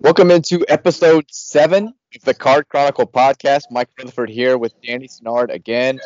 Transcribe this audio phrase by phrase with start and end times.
[0.00, 3.62] Welcome into episode seven of the Card Chronicle podcast.
[3.72, 5.98] Mike Rutherford here with Danny Snard again.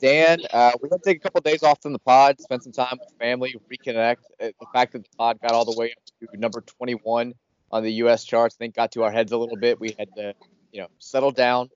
[0.00, 2.72] Dan, uh, we're going to take a couple days off from the pod, spend some
[2.72, 4.18] time with family, reconnect.
[4.40, 7.34] Uh, the fact that the pod got all the way up to number 21
[7.72, 8.24] on the U.S.
[8.24, 9.80] charts, I think got to our heads a little bit.
[9.80, 10.32] We had to,
[10.70, 11.68] you know, settle down,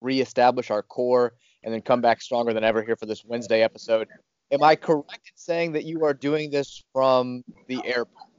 [0.00, 4.08] reestablish our core, and then come back stronger than ever here for this Wednesday episode.
[4.50, 8.29] Am I correct in saying that you are doing this from the airport?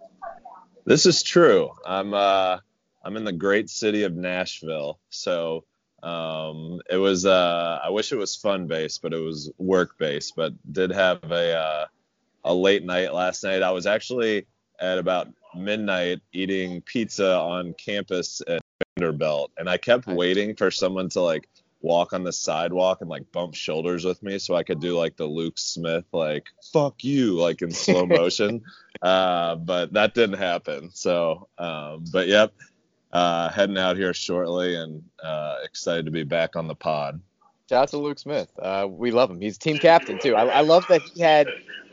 [0.85, 1.71] This is true.
[1.85, 2.57] I'm uh,
[3.03, 5.63] I'm in the great city of Nashville, so
[6.03, 10.33] um, it was uh, I wish it was fun based, but it was work based.
[10.35, 11.85] But did have a uh,
[12.43, 13.61] a late night last night.
[13.61, 14.47] I was actually
[14.79, 18.61] at about midnight eating pizza on campus at
[18.97, 21.47] Vanderbilt, and I kept waiting for someone to like
[21.81, 25.17] walk on the sidewalk and like bump shoulders with me so I could do like
[25.17, 28.61] the Luke Smith like fuck you like in slow motion.
[29.01, 30.91] uh, but that didn't happen.
[30.93, 32.53] So, um, but yep,
[33.11, 37.19] uh, heading out here shortly and uh, excited to be back on the pod.
[37.69, 38.49] Shout out to Luke Smith.
[38.59, 39.39] Uh, we love him.
[39.39, 40.35] He's team captain too.
[40.35, 41.47] I, I love that he had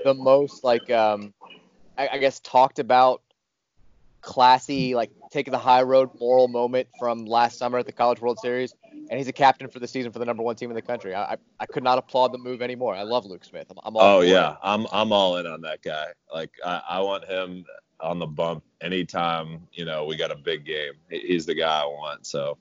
[0.05, 1.33] the most like um,
[1.97, 3.23] I, I guess talked about
[4.21, 8.39] classy like taking the high road moral moment from last summer at the College World
[8.41, 8.75] Series
[9.11, 11.15] and he's a captain for the season for the number one team in the country.
[11.15, 12.95] I, I, I could not applaud the move anymore.
[12.95, 13.67] I love Luke Smith.
[13.71, 14.19] I'm, I'm all.
[14.19, 16.07] Oh yeah, I'm I'm all in on that guy.
[16.33, 17.65] Like I, I want him
[18.01, 20.93] on the bump anytime you know we got a big game.
[21.11, 22.27] He's the guy I want.
[22.27, 22.59] So.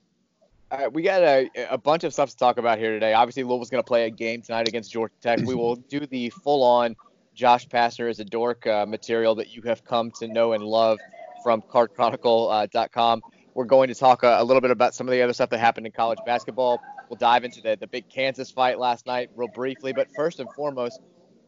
[0.70, 3.14] All right, we got a, a bunch of stuff to talk about here today.
[3.14, 5.38] Obviously, Louisville's going to play a game tonight against Georgia Tech.
[5.38, 6.94] We will do the full-on
[7.38, 10.98] Josh Pastner is a dork uh, material that you have come to know and love
[11.44, 13.22] from CardChronicle.com.
[13.24, 15.50] Uh, we're going to talk a, a, little bit about some of the other stuff
[15.50, 16.80] that happened in college basketball.
[17.08, 19.92] We'll dive into the, the big Kansas fight last night real briefly.
[19.92, 21.00] But first and foremost,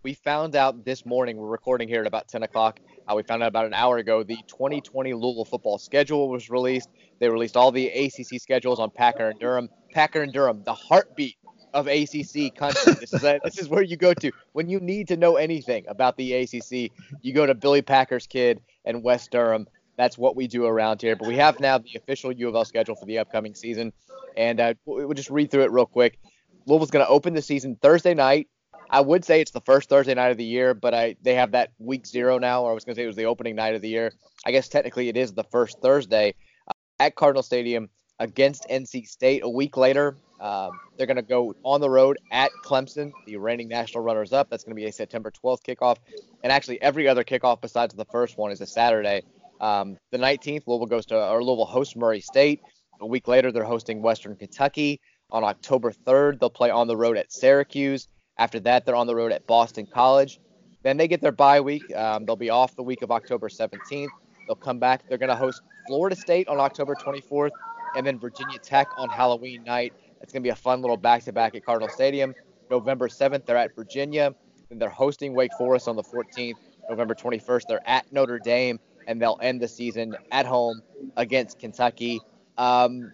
[0.02, 2.80] we found out this morning, we're recording here at about 10 o'clock.
[3.06, 6.88] Uh, we found out about an hour ago the 2020 Louisville football schedule was released.
[7.18, 9.68] They released all the ACC schedules on Packer and Durham.
[9.92, 11.36] Packer and Durham, the heartbeat
[11.74, 12.94] of ACC country.
[12.94, 15.84] This is a, this is where you go to when you need to know anything
[15.88, 16.90] about the ACC.
[17.22, 19.66] You go to Billy Packer's kid and Wes Durham.
[20.00, 21.14] That's what we do around here.
[21.14, 23.92] But we have now the official U of L schedule for the upcoming season,
[24.34, 26.18] and uh, we'll just read through it real quick.
[26.64, 28.48] Louisville's going to open the season Thursday night.
[28.88, 31.50] I would say it's the first Thursday night of the year, but I they have
[31.50, 33.74] that week zero now, or I was going to say it was the opening night
[33.74, 34.10] of the year.
[34.46, 36.34] I guess technically it is the first Thursday
[36.66, 39.42] uh, at Cardinal Stadium against NC State.
[39.44, 43.68] A week later, um, they're going to go on the road at Clemson, the reigning
[43.68, 44.48] national runners-up.
[44.48, 45.98] That's going to be a September 12th kickoff,
[46.42, 49.24] and actually every other kickoff besides the first one is a Saturday.
[49.60, 52.60] Um, the 19th, Louisville goes to or Louisville hosts Murray State.
[53.00, 55.00] A week later, they're hosting Western Kentucky.
[55.30, 58.08] On October 3rd, they'll play on the road at Syracuse.
[58.38, 60.40] After that, they're on the road at Boston College.
[60.82, 61.94] Then they get their bye week.
[61.94, 64.08] Um, they'll be off the week of October 17th.
[64.46, 65.08] They'll come back.
[65.08, 67.50] They're going to host Florida State on October 24th,
[67.96, 69.92] and then Virginia Tech on Halloween night.
[70.22, 72.34] It's going to be a fun little back-to-back at Cardinal Stadium.
[72.70, 74.34] November 7th, they're at Virginia.
[74.68, 76.54] Then they're hosting Wake Forest on the 14th.
[76.88, 78.78] November 21st, they're at Notre Dame
[79.10, 80.80] and they'll end the season at home
[81.16, 82.20] against Kentucky.
[82.56, 83.12] Um,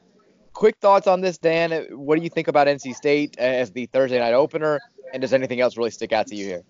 [0.53, 1.87] quick thoughts on this, Dan.
[1.91, 4.79] What do you think about NC State as the Thursday night opener?
[5.15, 6.63] And does anything else really stick out to you here?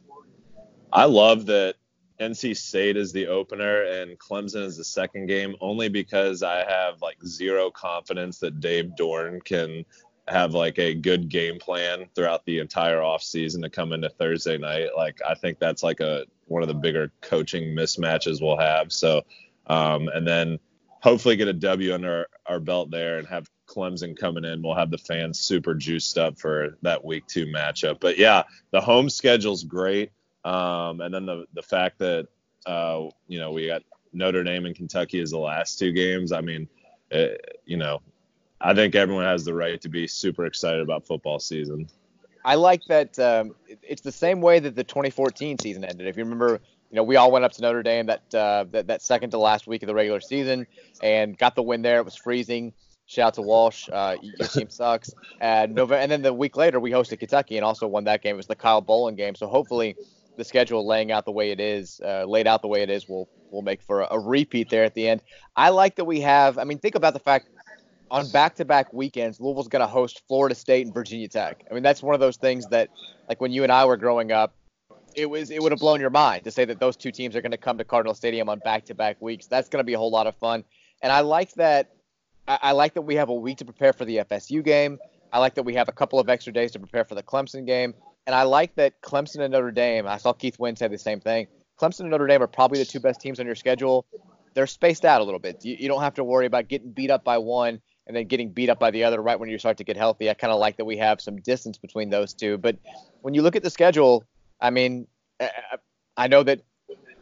[0.93, 1.75] I love that
[2.21, 7.03] NC State is the opener and Clemson is the second game, only because I have
[7.03, 9.85] like zero confidence that Dave Doeren can
[10.29, 14.91] have like a good game plan throughout the entire offseason to come into Thursday night.
[14.97, 18.93] Like I think that's like a one of the bigger coaching mismatches we'll have.
[18.93, 19.23] So
[19.67, 20.59] um, and then
[21.01, 24.62] hopefully get a W under our, our belt there and have Clemson coming in.
[24.62, 28.01] We'll have the fans super juiced up for that week two matchup.
[28.01, 30.12] But yeah, the home schedule's great.
[30.45, 32.29] Um, and then the the fact that
[32.65, 33.83] uh, you know we got
[34.13, 36.33] Notre Dame and Kentucky as the last two games.
[36.33, 36.69] I mean,
[37.11, 38.01] it, you know,
[38.61, 41.89] I think everyone has the right to be super excited about football season.
[42.47, 43.19] I like that.
[43.19, 46.07] Um, it's the same way that the 2014 season ended.
[46.07, 48.87] If you remember, you know, we all went up to Notre Dame that uh, that,
[48.87, 50.65] that second to last week of the regular season
[51.03, 51.98] and got the win there.
[51.98, 52.72] It was freezing.
[53.07, 53.89] Shout out to Walsh.
[53.93, 55.13] Uh, your team sucks.
[55.41, 58.34] And November, and then the week later we hosted Kentucky and also won that game.
[58.34, 59.34] It was the Kyle Bolin game.
[59.34, 59.97] So hopefully
[60.37, 63.09] the schedule laying out the way it is, uh, laid out the way it is,
[63.09, 65.21] will will make for a, a repeat there at the end.
[65.57, 66.59] I like that we have.
[66.59, 67.48] I mean, think about the fact
[68.11, 71.65] on back-to-back weekends, Louisville's going to host Florida State and Virginia Tech.
[71.71, 72.89] I mean, that's one of those things that,
[73.29, 74.55] like when you and I were growing up,
[75.15, 77.41] it was it would have blown your mind to say that those two teams are
[77.41, 79.47] going to come to Cardinal Stadium on back-to-back weeks.
[79.47, 80.65] That's going to be a whole lot of fun,
[81.03, 81.91] and I like that.
[82.47, 84.99] I, I like that we have a week to prepare for the FSU game.
[85.33, 87.67] I like that we have a couple of extra days to prepare for the Clemson
[87.67, 87.95] game,
[88.27, 90.07] and I like that Clemson and Notre Dame.
[90.07, 91.47] I saw Keith Wynn say the same thing.
[91.81, 94.07] Clemson and Notre Dame are probably the two best teams on your schedule
[94.57, 95.63] they're spaced out a little bit.
[95.67, 98.51] You, you don't have to worry about getting beat up by one and then getting
[98.51, 100.31] beat up by the other right when you start to get healthy.
[100.31, 102.59] I kind of like that we have some distance between those two.
[102.59, 102.77] But
[103.23, 104.25] when you look at the schedule,
[104.61, 105.07] I mean,
[106.17, 106.61] I know that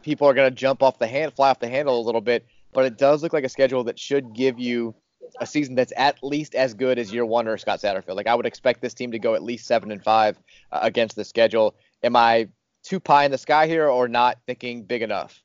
[0.03, 2.45] people are going to jump off the hand, fly off the handle a little bit,
[2.73, 4.93] but it does look like a schedule that should give you
[5.39, 8.15] a season that's at least as good as year one or Scott Satterfield.
[8.15, 10.37] Like I would expect this team to go at least seven and five
[10.71, 11.75] uh, against the schedule.
[12.03, 12.47] Am I
[12.83, 15.41] too pie in the sky here, or not thinking big enough?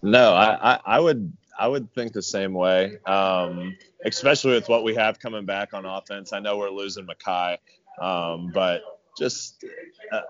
[0.00, 4.84] No, I, I, I would I would think the same way, um, especially with what
[4.84, 6.32] we have coming back on offense.
[6.32, 7.58] I know we're losing Mekhi,
[8.00, 8.82] um, but
[9.18, 9.64] just
[10.12, 10.20] uh,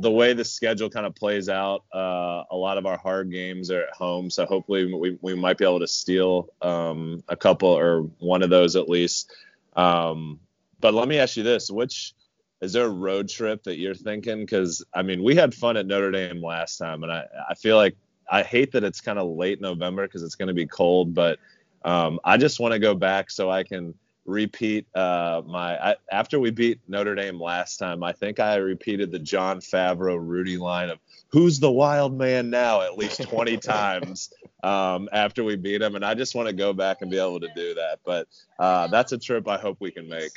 [0.00, 3.70] the way the schedule kind of plays out, uh, a lot of our hard games
[3.70, 7.70] are at home, so hopefully we, we might be able to steal um, a couple
[7.70, 9.32] or one of those at least.
[9.76, 10.38] Um,
[10.80, 12.12] but let me ask you this: which
[12.60, 14.40] is there a road trip that you're thinking?
[14.40, 17.76] Because I mean, we had fun at Notre Dame last time, and I I feel
[17.76, 17.96] like
[18.30, 21.38] I hate that it's kind of late November because it's going to be cold, but
[21.84, 23.94] um, I just want to go back so I can
[24.26, 28.02] repeat uh, my I, after we beat Notre Dame last time.
[28.02, 32.82] I think I repeated the Jon Favreau Rudy line of "Who's the wild man now?"
[32.82, 34.30] at least 20 times
[34.62, 37.40] um, after we beat him, and I just want to go back and be able
[37.40, 38.00] to do that.
[38.04, 38.26] But
[38.58, 40.32] uh, that's a trip I hope we can make.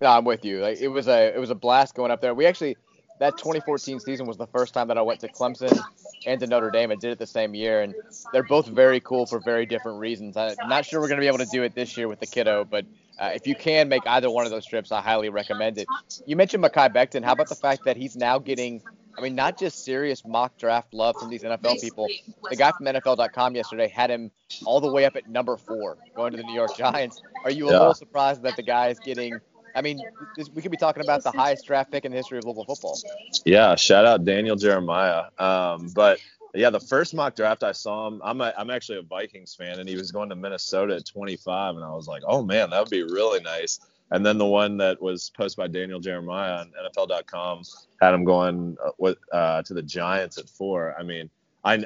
[0.00, 0.60] No, I'm with you.
[0.60, 2.34] Like, it was a it was a blast going up there.
[2.34, 2.76] We actually
[3.18, 5.80] that 2014 season was the first time that I went to Clemson
[6.26, 6.90] and to Notre Dame.
[6.90, 7.94] I did it the same year, and
[8.32, 10.36] they're both very cool for very different reasons.
[10.36, 12.26] I'm not sure we're going to be able to do it this year with the
[12.26, 12.84] kiddo, but
[13.18, 15.86] uh, if you can make either one of those trips, I highly recommend it.
[16.26, 17.24] You mentioned Mekhi Becton.
[17.24, 18.82] How about the fact that he's now getting,
[19.16, 22.08] I mean, not just serious mock draft love from these NFL people.
[22.48, 24.30] The guy from NFL.com yesterday had him
[24.64, 27.22] all the way up at number four, going to the New York Giants.
[27.44, 27.78] Are you a yeah.
[27.78, 29.38] little surprised that the guy is getting–
[29.74, 30.00] I mean,
[30.36, 32.64] this, we could be talking about the highest draft pick in the history of Louisville
[32.64, 32.98] football.
[33.44, 35.24] Yeah, shout out Daniel Jeremiah.
[35.38, 36.18] Um, but
[36.54, 39.78] yeah, the first mock draft I saw him, I'm a, I'm actually a Vikings fan,
[39.78, 42.80] and he was going to Minnesota at 25, and I was like, oh man, that
[42.80, 43.80] would be really nice.
[44.10, 47.62] And then the one that was posted by Daniel Jeremiah on NFL.com
[48.00, 50.94] had him going uh, with, uh, to the Giants at four.
[50.98, 51.30] I mean,
[51.64, 51.84] I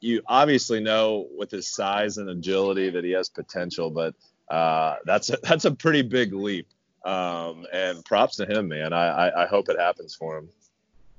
[0.00, 4.14] you obviously know with his size and agility that he has potential, but
[4.48, 6.68] uh, that's a, that's a pretty big leap.
[7.06, 8.92] Um, and props to him, man.
[8.92, 10.48] I, I, I, hope it happens for him.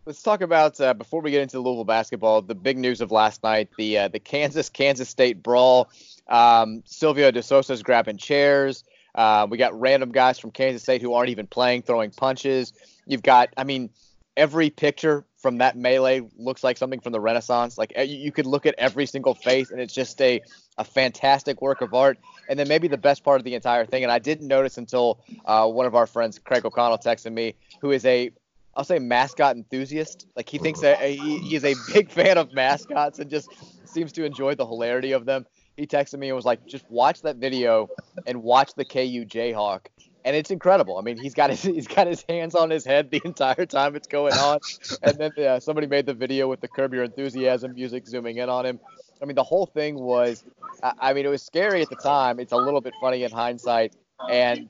[0.06, 2.42] Let's talk about uh, before we get into Louisville basketball.
[2.42, 5.90] The big news of last night: the uh, the Kansas Kansas State brawl.
[6.28, 8.84] Um, Silvio De Sousa's grabbing chairs.
[9.16, 12.74] Uh, we got random guys from Kansas State who aren't even playing throwing punches.
[13.06, 13.90] You've got, I mean,
[14.36, 17.78] every picture from that melee looks like something from the Renaissance.
[17.78, 20.42] Like you, you could look at every single face, and it's just a
[20.78, 22.18] a fantastic work of art.
[22.50, 25.20] And then maybe the best part of the entire thing, and I didn't notice until
[25.46, 28.30] uh, one of our friends, Craig O'Connell, texted me, who is a
[28.76, 30.28] I'll say mascot enthusiast.
[30.36, 33.50] Like he thinks that he, he is a big fan of mascots and just
[33.88, 35.46] seems to enjoy the hilarity of them.
[35.78, 37.90] He texted me and was like, just watch that video
[38.26, 39.86] and watch the KU Jayhawk
[40.28, 40.98] and it's incredible.
[40.98, 43.96] I mean, he's got his he's got his hands on his head the entire time
[43.96, 44.60] it's going on,
[45.02, 48.50] and then uh, somebody made the video with the Curb Your Enthusiasm music zooming in
[48.50, 48.80] on him.
[49.22, 50.44] I mean, the whole thing was,
[50.84, 52.40] I mean, it was scary at the time.
[52.40, 53.96] It's a little bit funny in hindsight,
[54.30, 54.70] and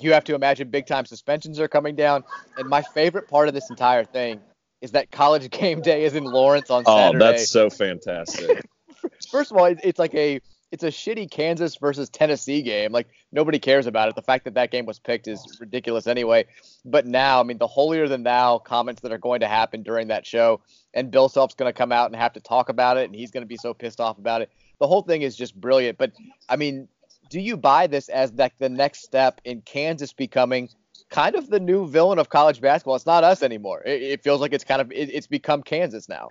[0.00, 2.24] you have to imagine big time suspensions are coming down.
[2.56, 4.40] And my favorite part of this entire thing
[4.80, 7.24] is that college game day is in Lawrence on Saturday.
[7.24, 8.64] Oh, that's so fantastic.
[9.30, 10.40] First of all, it's like a
[10.74, 12.90] it's a shitty Kansas versus Tennessee game.
[12.90, 14.16] Like nobody cares about it.
[14.16, 16.46] The fact that that game was picked is ridiculous anyway.
[16.84, 20.08] But now, I mean, the holier than thou comments that are going to happen during
[20.08, 20.60] that show,
[20.92, 23.30] and Bill Self's going to come out and have to talk about it, and he's
[23.30, 24.50] going to be so pissed off about it.
[24.80, 25.96] The whole thing is just brilliant.
[25.96, 26.10] But
[26.48, 26.88] I mean,
[27.30, 30.68] do you buy this as like the next step in Kansas becoming
[31.08, 32.96] kind of the new villain of college basketball?
[32.96, 33.84] It's not us anymore.
[33.86, 36.30] It, it feels like it's kind of it, it's become Kansas now.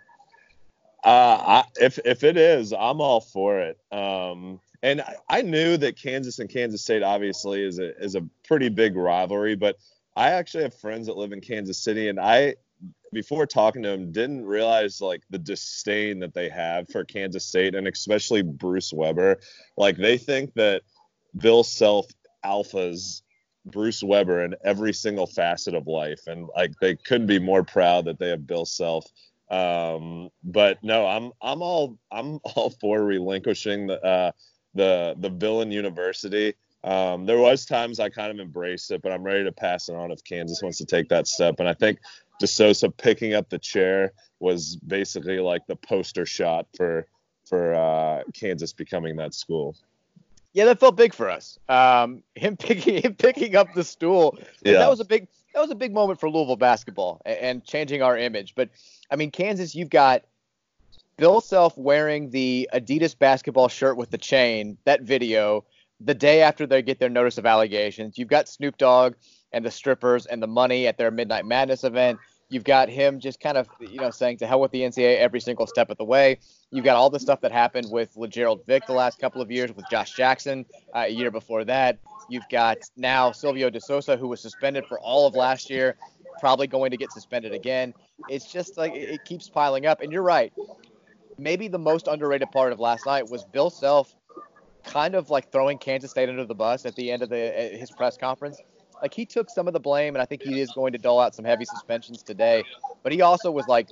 [1.03, 3.77] Uh, if if it is, I'm all for it.
[3.91, 8.21] Um, and I, I, knew that Kansas and Kansas State obviously is a is a
[8.47, 9.77] pretty big rivalry, but
[10.15, 12.55] I actually have friends that live in Kansas City, and I
[13.11, 17.75] before talking to them didn't realize like the disdain that they have for Kansas State
[17.75, 19.39] and especially Bruce Weber.
[19.77, 20.83] Like they think that
[21.37, 22.07] Bill Self
[22.45, 23.23] alphas
[23.65, 28.05] Bruce Weber in every single facet of life, and like they couldn't be more proud
[28.05, 29.05] that they have Bill Self
[29.49, 34.31] um, but no, I'm I'm all I'm all for relinquishing the uh,
[34.73, 36.55] the the villain university.
[36.83, 39.95] Um, there was times I kind of embraced it, but I'm ready to pass it
[39.95, 41.55] on if Kansas wants to take that step.
[41.59, 41.99] And I think
[42.39, 47.07] De Sousa picking up the chair was basically like the poster shot for
[47.45, 49.75] for uh, Kansas becoming that school.
[50.53, 51.57] Yeah, that felt big for us.
[51.69, 54.37] Um, him picking him picking up the stool.
[54.63, 54.73] Yeah.
[54.73, 58.17] That was a big that was a big moment for Louisville basketball and, changing our
[58.17, 58.55] image.
[58.55, 58.69] But
[59.09, 60.23] I mean, Kansas, you've got
[61.17, 65.63] Bill Self wearing the Adidas basketball shirt with the chain, that video,
[65.99, 68.17] the day after they get their notice of allegations.
[68.17, 69.13] You've got Snoop Dogg
[69.51, 72.19] and the strippers and the money at their Midnight Madness event.
[72.53, 75.39] You've got him just kind of, you know, saying to hell with the NCAA every
[75.39, 76.37] single step of the way.
[76.69, 79.75] You've got all the stuff that happened with Lagerald Vick the last couple of years,
[79.75, 81.97] with Josh Jackson uh, a year before that.
[82.29, 85.95] You've got now Silvio De Sousa, who was suspended for all of last year,
[86.39, 87.91] probably going to get suspended again.
[88.29, 90.01] It's just like it keeps piling up.
[90.01, 90.53] And you're right.
[91.39, 94.13] Maybe the most underrated part of last night was Bill Self
[94.83, 97.89] kind of like throwing Kansas State under the bus at the end of the his
[97.89, 98.61] press conference
[99.03, 101.19] like he took some of the blame, and I think he is going to dole
[101.19, 102.63] out some heavy suspensions today.
[103.03, 103.89] But he also was like,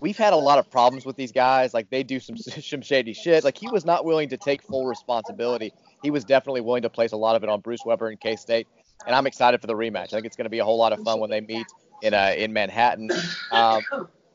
[0.00, 1.72] we've had a lot of problems with these guys.
[1.72, 3.44] Like they do some some shady shit.
[3.44, 5.72] Like he was not willing to take full responsibility.
[6.02, 8.36] He was definitely willing to place a lot of it on Bruce Weber and K
[8.36, 8.68] State.
[9.06, 10.08] And I'm excited for the rematch.
[10.08, 11.66] I think it's going to be a whole lot of fun when they meet
[12.02, 13.10] in uh, in Manhattan.
[13.50, 13.82] Um,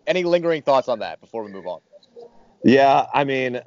[0.08, 1.82] any lingering thoughts on that before we move on?
[2.64, 3.58] Yeah, I mean,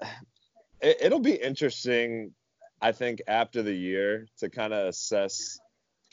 [0.80, 2.34] it, it'll be interesting.
[2.82, 5.60] I think after the year to kind of assess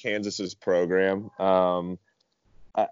[0.02, 1.30] Kansas's program.
[1.40, 1.98] Um,
[2.76, 2.88] I,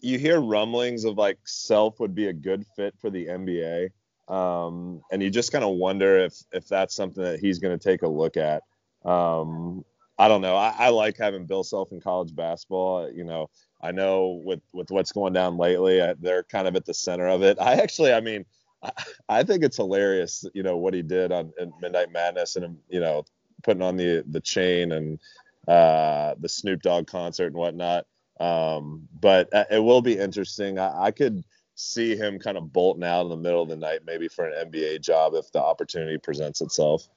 [0.00, 3.90] you hear rumblings of like Self would be a good fit for the NBA,
[4.32, 7.82] um, and you just kind of wonder if if that's something that he's going to
[7.82, 8.62] take a look at.
[9.04, 9.84] Um,
[10.18, 10.56] I don't know.
[10.56, 13.10] I, I, like having Bill Self in college basketball.
[13.10, 16.84] You know, I know with with what's going down lately, I, they're kind of at
[16.84, 17.56] the center of it.
[17.60, 18.44] I actually, I mean,
[18.82, 18.90] I,
[19.28, 20.44] I think it's hilarious.
[20.54, 23.24] You know what he did on Midnight Madness and you know
[23.62, 25.20] putting on the the chain and
[25.68, 28.06] uh, the Snoop Dogg concert and whatnot.
[28.40, 30.78] Um, but uh, it will be interesting.
[30.78, 31.44] I, I, could
[31.74, 34.70] see him kind of bolting out in the middle of the night, maybe for an
[34.70, 37.08] NBA job if the opportunity presents itself.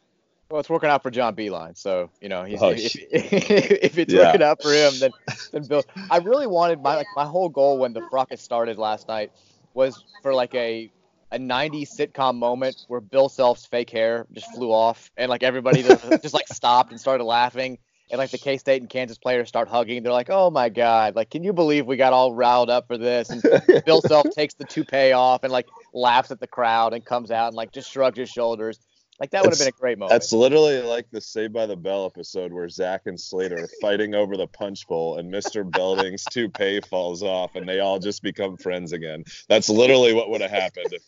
[0.49, 4.11] Well, it's working out for John Beilein, so you know he's, oh, if, if, it's
[4.11, 4.25] yeah.
[4.25, 5.11] working out for him, then
[5.51, 5.83] then Bill.
[6.09, 9.31] I really wanted my like my whole goal when the fracas started last night
[9.73, 10.91] was for like a
[11.31, 15.81] a 90s sitcom moment where Bill Self's fake hair just flew off and like everybody
[15.81, 17.77] just, just like stopped and started laughing
[18.11, 20.03] and like the K State and Kansas players start hugging.
[20.03, 21.15] They're like, "Oh my God!
[21.15, 23.41] Like, can you believe we got all riled up for this?" And
[23.85, 27.47] Bill Self takes the toupee off and like laughs at the crowd and comes out
[27.47, 28.79] and like just shrugs his shoulders.
[29.21, 30.11] Like that would have been a great moment.
[30.11, 34.15] That's literally like the Saved by the Bell episode where Zach and Slater are fighting
[34.15, 35.63] over the punch bowl and Mr.
[35.63, 39.23] Belding's toupee falls off and they all just become friends again.
[39.47, 41.03] That's literally what would have happened if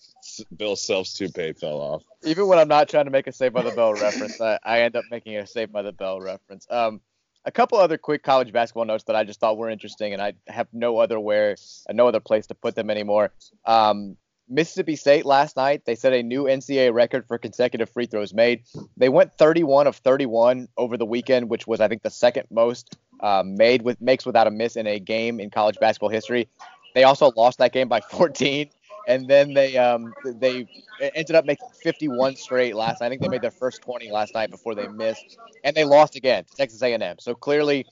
[0.55, 2.03] Bill Self's toupee fell off.
[2.23, 4.81] Even when I'm not trying to make a Saved by the Bell reference, I, I
[4.81, 6.67] end up making a Saved by the Bell reference.
[6.69, 7.01] Um,
[7.45, 10.33] a couple other quick college basketball notes that I just thought were interesting, and I
[10.47, 11.55] have no other where,
[11.91, 13.33] no other place to put them anymore.
[13.65, 14.17] Um,
[14.49, 18.63] Mississippi State last night, they set a new NCAA record for consecutive free throws made.
[18.97, 22.97] They went 31 of 31 over the weekend, which was, I think, the second most
[23.19, 26.47] uh, made with makes without a miss in a game in college basketball history.
[26.93, 28.69] They also lost that game by 14,
[29.07, 30.67] and then they um, they
[30.99, 33.07] ended up making 51 straight last night.
[33.07, 36.15] I think they made their first 20 last night before they missed, and they lost
[36.15, 37.15] again to Texas A&M.
[37.19, 37.85] So clearly,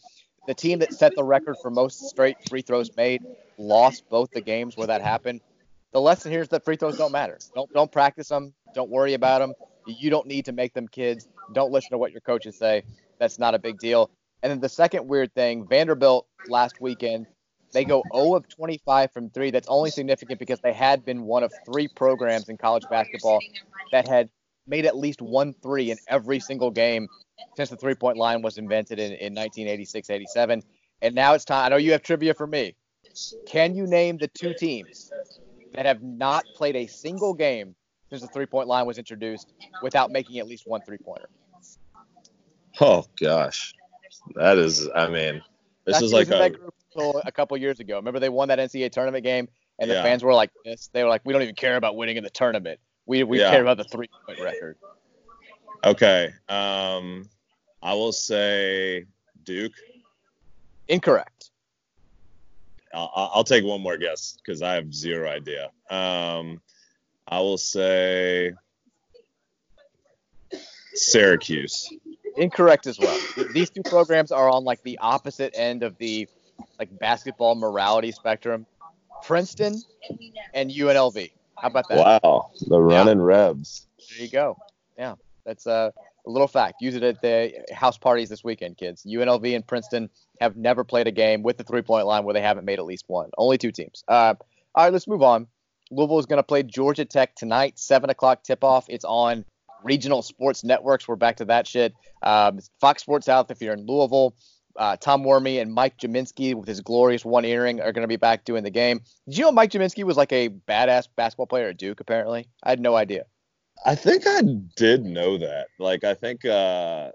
[0.47, 3.23] the team that set the record for most straight free throws made
[3.57, 5.41] lost both the games where that happened
[5.91, 7.37] the lesson here is that free throws don't matter.
[7.53, 8.53] Don't don't practice them.
[8.73, 9.53] Don't worry about them.
[9.85, 11.27] You don't need to make them kids.
[11.53, 12.83] Don't listen to what your coaches say.
[13.19, 14.09] That's not a big deal.
[14.41, 17.27] And then the second weird thing, Vanderbilt last weekend,
[17.73, 19.51] they go 0 of 25 from three.
[19.51, 23.39] That's only significant because they had been one of three programs in college basketball
[23.91, 24.29] that had
[24.67, 27.07] made at least one three in every single game
[27.55, 30.63] since the three point line was invented in, in 1986 87.
[31.01, 31.65] And now it's time.
[31.65, 32.75] I know you have trivia for me.
[33.47, 35.11] Can you name the two teams
[35.73, 37.75] that have not played a single game
[38.11, 41.29] since the three point line was introduced without making at least one three pointer.
[42.79, 43.73] Oh gosh,
[44.35, 44.87] that is.
[44.93, 45.41] I mean,
[45.85, 46.51] this That's is like a,
[46.95, 47.95] a couple years ago.
[47.95, 49.47] Remember they won that NCAA tournament game,
[49.79, 50.03] and the yeah.
[50.03, 50.89] fans were like this.
[50.93, 52.79] They were like, "We don't even care about winning in the tournament.
[53.05, 53.51] We we yeah.
[53.51, 54.77] care about the three point record."
[55.83, 57.27] Okay, um,
[57.81, 59.05] I will say
[59.43, 59.73] Duke.
[60.87, 61.51] Incorrect.
[62.93, 65.71] I'll, I'll take one more guess because I have zero idea.
[65.89, 66.61] Um,
[67.27, 68.53] I will say
[70.93, 71.89] Syracuse.
[72.37, 73.17] Incorrect as well.
[73.53, 76.27] These two programs are on like the opposite end of the
[76.79, 78.65] like basketball morality spectrum.
[79.23, 79.81] Princeton
[80.53, 81.31] and UNLV.
[81.57, 82.21] How about that?
[82.23, 83.25] Wow, the running yeah.
[83.25, 83.87] Rebs.
[84.09, 84.57] There you go.
[84.97, 85.15] Yeah,
[85.45, 85.91] that's uh,
[86.25, 86.81] a little fact.
[86.81, 89.05] Use it at the house parties this weekend, kids.
[89.05, 92.41] UNLV and Princeton have never played a game with the three point line where they
[92.41, 93.29] haven't made at least one.
[93.37, 94.03] Only two teams.
[94.07, 94.33] Uh,
[94.73, 95.47] all right, let's move on.
[95.91, 98.85] Louisville is going to play Georgia Tech tonight, 7 o'clock tip off.
[98.87, 99.43] It's on
[99.83, 101.07] regional sports networks.
[101.07, 101.93] We're back to that shit.
[102.23, 104.33] Um, Fox Sports South if you're in Louisville.
[104.75, 108.17] Uh, Tom Werme and Mike Gminski with his glorious one earring are going to be
[108.17, 109.01] back doing the game.
[109.27, 111.99] Did you know Mike Gminski was like a badass basketball player at Duke?
[111.99, 113.25] Apparently, I had no idea.
[113.85, 114.41] I think I
[114.75, 115.67] did know that.
[115.79, 117.11] Like, I think uh,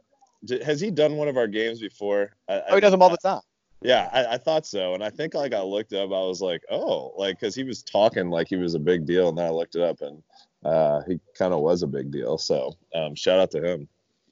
[0.64, 2.32] has he done one of our games before?
[2.48, 3.40] I, oh, he does them all the time.
[3.82, 6.62] Yeah, I, I, thought so, and I think like I looked up, I was like,
[6.70, 9.50] oh, like because he was talking like he was a big deal, and then I
[9.50, 10.22] looked it up, and
[10.64, 12.38] uh, he kind of was a big deal.
[12.38, 13.86] So um, shout out to him.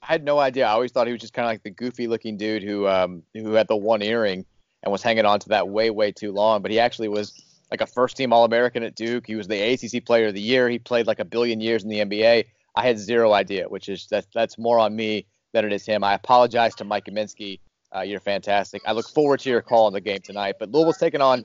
[0.06, 0.66] I had no idea.
[0.66, 3.23] I always thought he was just kind of like the goofy looking dude who um,
[3.32, 4.44] who had the one earring
[4.82, 6.61] and was hanging on to that way way too long.
[6.61, 7.32] But he actually was
[7.70, 9.26] like a first team All American at Duke.
[9.26, 10.68] He was the ACC Player of the Year.
[10.68, 12.44] He played like a billion years in the NBA.
[12.76, 16.04] I had zero idea, which is that that's more on me than it is him.
[16.04, 17.61] I apologize to Mike Gminski.
[17.94, 18.82] Uh, you're fantastic.
[18.87, 20.56] I look forward to your call on the game tonight.
[20.58, 21.44] But Louisville's taking on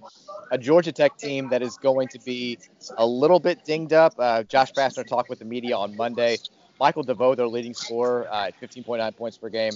[0.52, 2.58] a Georgia Tech team that is going to be
[2.98, 4.16] a little bit dinged up.
[4.18, 6.38] Uh, Josh Pastner talked with the media on Monday.
[6.80, 9.74] Michael DeVoe, their leading scorer uh, at 15.9 points per game,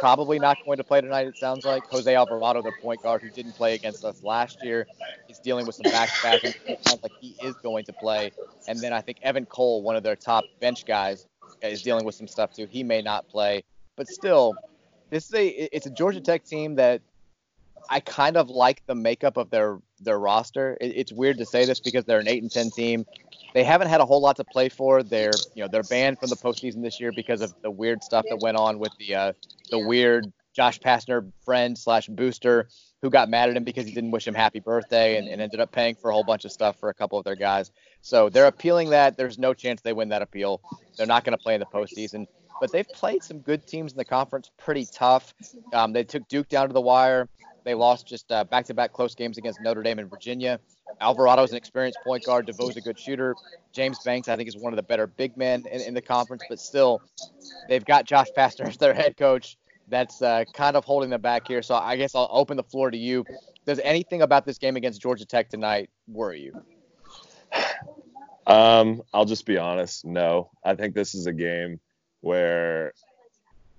[0.00, 1.26] probably not going to play tonight.
[1.28, 4.86] It sounds like Jose Alvarado, their point guard, who didn't play against us last year,
[5.28, 6.56] is dealing with some back spasms.
[6.66, 8.32] It sounds like he is going to play.
[8.66, 11.26] And then I think Evan Cole, one of their top bench guys,
[11.62, 12.66] is dealing with some stuff too.
[12.66, 13.62] He may not play,
[13.96, 14.54] but still,
[15.10, 17.00] this is a it's a Georgia Tech team that
[17.88, 20.76] I kind of like the makeup of their their roster.
[20.80, 23.04] It, it's weird to say this because they're an eight and ten team.
[23.54, 25.02] They haven't had a whole lot to play for.
[25.02, 28.24] They're you know they're banned from the postseason this year because of the weird stuff
[28.28, 29.32] that went on with the uh,
[29.70, 32.68] the weird Josh Pastner friend slash booster
[33.02, 35.60] who got mad at him because he didn't wish him happy birthday and, and ended
[35.60, 37.70] up paying for a whole bunch of stuff for a couple of their guys.
[38.00, 39.18] So they're appealing that.
[39.18, 40.62] There's no chance they win that appeal.
[40.96, 42.26] They're not going to play in the postseason
[42.60, 45.34] but they've played some good teams in the conference pretty tough.
[45.72, 47.28] Um, they took Duke down to the wire.
[47.64, 50.60] They lost just uh, back-to-back close games against Notre Dame and Virginia.
[51.00, 52.46] Alvarado is an experienced point guard.
[52.46, 53.34] DeVoe's a good shooter.
[53.72, 56.42] James Banks, I think, is one of the better big men in, in the conference.
[56.48, 57.00] But still,
[57.68, 59.56] they've got Josh Pastner as their head coach.
[59.88, 61.62] That's uh, kind of holding them back here.
[61.62, 63.24] So I guess I'll open the floor to you.
[63.66, 66.62] Does anything about this game against Georgia Tech tonight worry you?
[68.46, 70.04] Um, I'll just be honest.
[70.04, 71.80] No, I think this is a game
[72.20, 72.92] where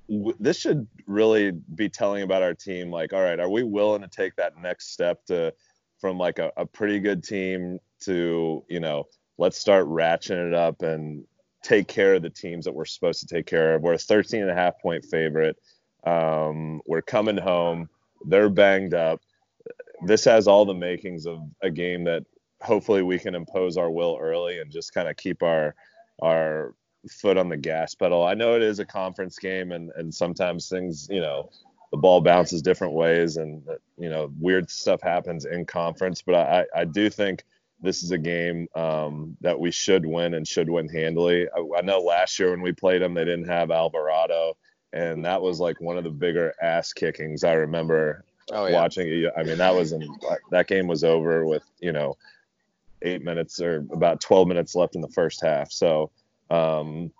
[0.10, 4.02] w- this should really be telling about our team like all right are we willing
[4.02, 5.54] to take that next step to
[6.00, 9.06] from like a, a pretty good team to you know
[9.38, 11.26] let's start ratcheting it up and
[11.66, 13.82] take care of the teams that we're supposed to take care of.
[13.82, 15.58] We're a 13 and a half point favorite.
[16.06, 17.90] Um, we're coming home.
[18.28, 19.20] They're banged up.
[20.06, 22.24] This has all the makings of a game that
[22.62, 25.76] hopefully we can impose our will early and just kind of keep our
[26.22, 26.76] our
[27.10, 28.24] foot on the gas pedal.
[28.24, 31.50] I know it is a conference game, and and sometimes things, you know,
[31.92, 33.64] the ball bounces different ways, and
[33.98, 36.22] you know, weird stuff happens in conference.
[36.22, 37.44] But I I do think
[37.82, 41.48] this is a game um, that we should win and should win handily.
[41.50, 44.58] I, I know last year when we played them, they didn't have Alvarado,
[44.94, 48.74] and that was like one of the bigger ass kickings I remember oh, yeah.
[48.74, 49.30] watching.
[49.38, 50.08] I mean, that was in,
[50.52, 52.18] that game was over with you know
[53.02, 55.72] eight minutes or about 12 minutes left in the first half.
[55.72, 56.12] So
[56.50, 57.12] um,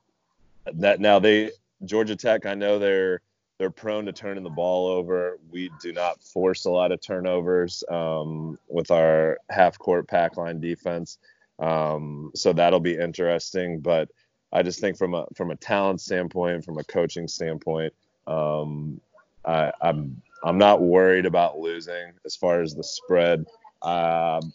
[0.74, 1.52] that now they
[1.84, 3.22] Georgia Tech, I know they're
[3.58, 5.40] they're prone to turning the ball over.
[5.50, 10.60] We do not force a lot of turnovers um, with our half court pack line
[10.60, 11.20] defense.
[11.60, 13.80] Um, so that'll be interesting.
[13.80, 14.10] But
[14.52, 17.94] I just think from a from a talent standpoint, from a coaching standpoint,
[18.28, 19.00] um,
[19.46, 23.46] I, I'm I'm not worried about losing as far as the spread.
[23.82, 24.54] Um,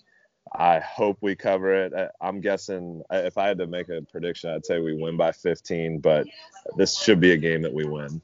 [0.52, 1.92] I hope we cover it.
[2.20, 6.00] I'm guessing if I had to make a prediction, I'd say we win by 15,
[6.00, 6.26] but
[6.76, 8.20] this should be a game that we win.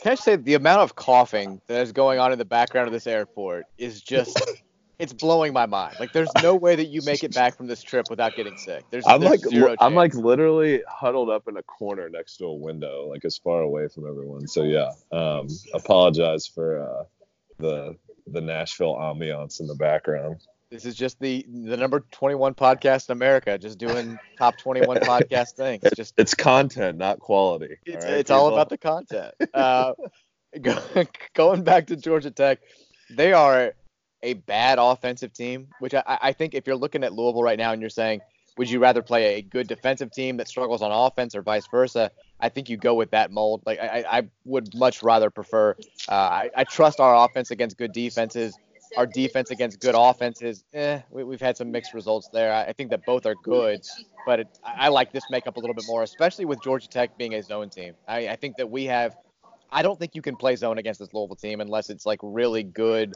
[0.00, 2.92] Can I say the amount of coughing that is going on in the background of
[2.92, 4.38] this airport is just
[4.98, 5.96] it's blowing my mind.
[6.00, 8.84] Like there's no way that you make it back from this trip without getting sick.
[8.90, 12.54] There's I'm there's like I'm like literally huddled up in a corner next to a
[12.54, 14.46] window, like as far away from everyone.
[14.48, 17.04] So yeah, um, apologize for uh,
[17.58, 17.96] the
[18.26, 20.40] the Nashville ambiance in the background.
[20.70, 25.52] This is just the the number 21 podcast in America, just doing top 21 podcast
[25.52, 25.84] things.
[25.94, 27.76] Just it's content, not quality.
[27.86, 29.34] It's all, right, it's all about the content.
[29.54, 29.92] Uh,
[30.60, 30.76] go,
[31.34, 32.58] going back to Georgia Tech,
[33.10, 33.74] they are
[34.24, 35.68] a bad offensive team.
[35.78, 38.22] Which I, I think if you're looking at Louisville right now and you're saying,
[38.58, 42.10] would you rather play a good defensive team that struggles on offense or vice versa?
[42.40, 43.62] I think you go with that mold.
[43.66, 45.76] Like I, I would much rather prefer.
[46.08, 48.58] Uh, I, I trust our offense against good defenses
[48.96, 52.52] our defense against good offenses, eh, we, have had some mixed results there.
[52.52, 53.80] I, I, think that both are good,
[54.24, 57.16] but it, I, I like this makeup a little bit more, especially with Georgia Tech
[57.18, 57.94] being a zone team.
[58.06, 59.16] I, I think that we have.
[59.70, 62.62] I don't think you can play zone against this Louisville team unless it's like really
[62.62, 63.14] good,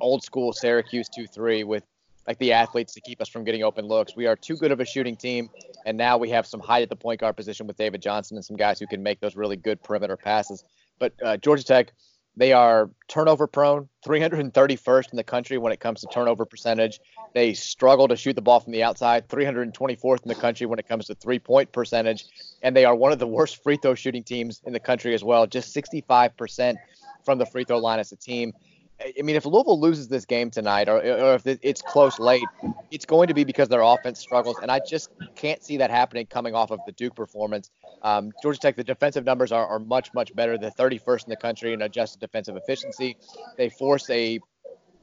[0.00, 1.84] old school Syracuse two three with
[2.26, 4.14] like the athletes to keep us from getting open looks.
[4.14, 5.48] We are too good of a shooting team,
[5.86, 8.44] and now we have some height at the point guard position with David Johnson and
[8.44, 10.64] some guys who can make those really good perimeter passes.
[10.98, 11.92] But uh, Georgia Tech
[12.36, 17.00] They are turnover prone, 331st in the country when it comes to turnover percentage.
[17.34, 20.88] They struggle to shoot the ball from the outside, 324th in the country when it
[20.88, 22.26] comes to three point percentage.
[22.62, 25.24] And they are one of the worst free throw shooting teams in the country as
[25.24, 26.76] well, just 65%
[27.24, 28.52] from the free throw line as a team.
[29.00, 32.44] I mean, if Louisville loses this game tonight, or, or if it's close late,
[32.90, 36.26] it's going to be because their offense struggles, and I just can't see that happening
[36.26, 37.70] coming off of the Duke performance.
[38.02, 40.58] Um, Georgia Tech, the defensive numbers are, are much, much better.
[40.58, 43.16] They're 31st in the country in adjusted defensive efficiency.
[43.56, 44.40] They force a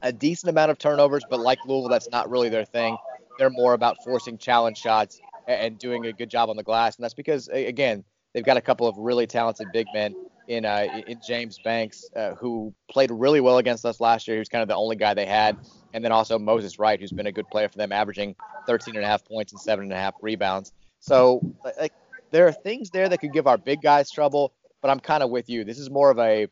[0.00, 2.96] a decent amount of turnovers, but like Louisville, that's not really their thing.
[3.36, 7.02] They're more about forcing challenge shots and doing a good job on the glass, and
[7.04, 10.14] that's because again, they've got a couple of really talented big men
[10.48, 14.36] in uh, in James Banks, uh, who played really well against us last year.
[14.36, 15.56] He was kind of the only guy they had,
[15.92, 18.34] and then also Moses Wright, who's been a good player for them, averaging
[18.66, 20.72] 13 and a half points and seven and a half rebounds.
[21.00, 21.40] So
[21.78, 21.92] like,
[22.30, 25.30] there are things there that could give our big guys trouble, but I'm kind of
[25.30, 25.64] with you.
[25.64, 26.48] This is more of a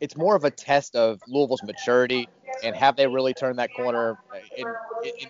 [0.00, 2.28] it's more of a test of Louisville's maturity
[2.62, 4.18] and have they really turned that corner
[4.56, 4.66] in,
[5.04, 5.28] in, in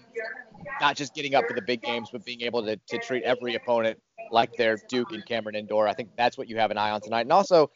[0.80, 3.54] not just getting up for the big games, but being able to, to treat every
[3.54, 3.98] opponent
[4.30, 5.86] like they're Duke and Cameron Indoor.
[5.86, 7.22] I think that's what you have an eye on tonight.
[7.22, 7.70] And also,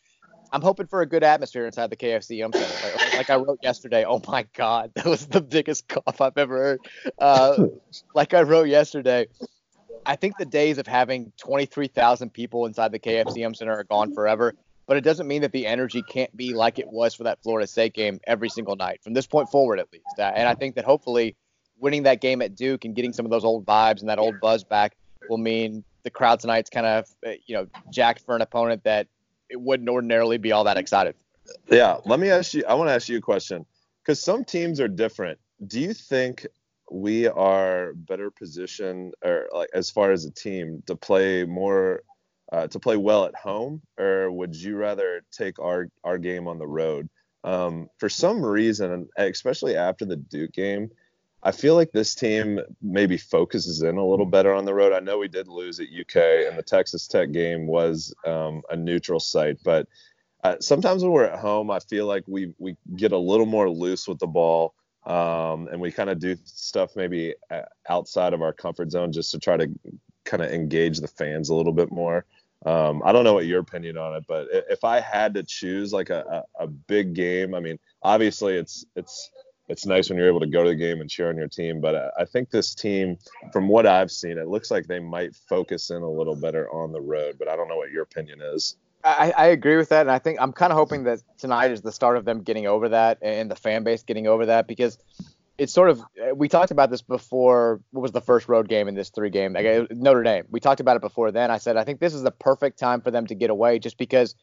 [0.52, 2.44] I'm hoping for a good atmosphere inside the KFC.
[2.44, 4.04] I'm saying, like, like, I wrote yesterday.
[4.04, 6.80] Oh my God, that was the biggest cough I've ever heard.
[7.18, 7.66] Uh,
[8.14, 9.26] like I wrote yesterday,
[10.04, 13.54] I think the days of having 23,000 people inside the KFC Yum!
[13.54, 14.54] Center are gone forever.
[14.86, 17.68] But it doesn't mean that the energy can't be like it was for that Florida
[17.68, 20.18] State game every single night from this point forward, at least.
[20.18, 21.36] Uh, and I think that hopefully
[21.78, 24.40] winning that game at Duke and getting some of those old vibes and that old
[24.40, 24.96] buzz back
[25.28, 29.06] will mean the crowd tonight's kind of uh, you know jacked for an opponent that
[29.50, 31.14] it wouldn't ordinarily be all that excited.
[31.68, 32.64] Yeah, let me ask you.
[32.66, 33.66] I want to ask you a question
[34.02, 35.38] because some teams are different.
[35.66, 36.46] Do you think
[36.90, 42.02] we are better positioned, or like as far as a team, to play more,
[42.52, 46.58] uh, to play well at home, or would you rather take our our game on
[46.58, 47.08] the road?
[47.42, 50.90] Um, for some reason, especially after the Duke game,
[51.42, 54.92] I feel like this team maybe focuses in a little better on the road.
[54.92, 56.16] I know we did lose at UK,
[56.48, 59.88] and the Texas Tech game was um, a neutral site, but
[60.44, 63.70] uh, sometimes when we're at home, I feel like we we get a little more
[63.70, 64.74] loose with the ball,
[65.06, 69.30] um, and we kind of do stuff maybe uh, outside of our comfort zone just
[69.32, 69.68] to try to
[70.24, 72.24] kind of engage the fans a little bit more.
[72.66, 75.92] Um, I don't know what your opinion on it, but if I had to choose
[75.92, 79.30] like a, a, a big game, I mean, obviously it's it's
[79.70, 81.80] it's nice when you're able to go to the game and cheer on your team.
[81.80, 83.16] But I think this team,
[83.52, 86.92] from what I've seen, it looks like they might focus in a little better on
[86.92, 87.36] the road.
[87.38, 88.76] But I don't know what your opinion is.
[89.02, 91.80] I, I agree with that, and I think I'm kind of hoping that tonight is
[91.80, 94.98] the start of them getting over that and the fan base getting over that because
[95.56, 97.80] it's sort of uh, we talked about this before.
[97.92, 99.52] What was the first road game in this three game?
[99.52, 100.44] Like uh, Notre Dame.
[100.50, 101.30] We talked about it before.
[101.30, 103.78] Then I said I think this is the perfect time for them to get away,
[103.78, 104.34] just because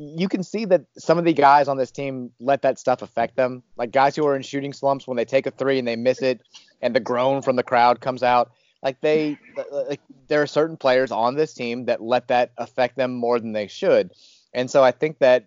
[0.00, 3.36] you can see that some of the guys on this team let that stuff affect
[3.36, 3.62] them.
[3.76, 6.22] Like guys who are in shooting slumps when they take a three and they miss
[6.22, 6.40] it,
[6.80, 8.50] and the groan from the crowd comes out.
[8.82, 9.38] Like they,
[9.70, 13.52] like there are certain players on this team that let that affect them more than
[13.52, 14.10] they should,
[14.54, 15.44] and so I think that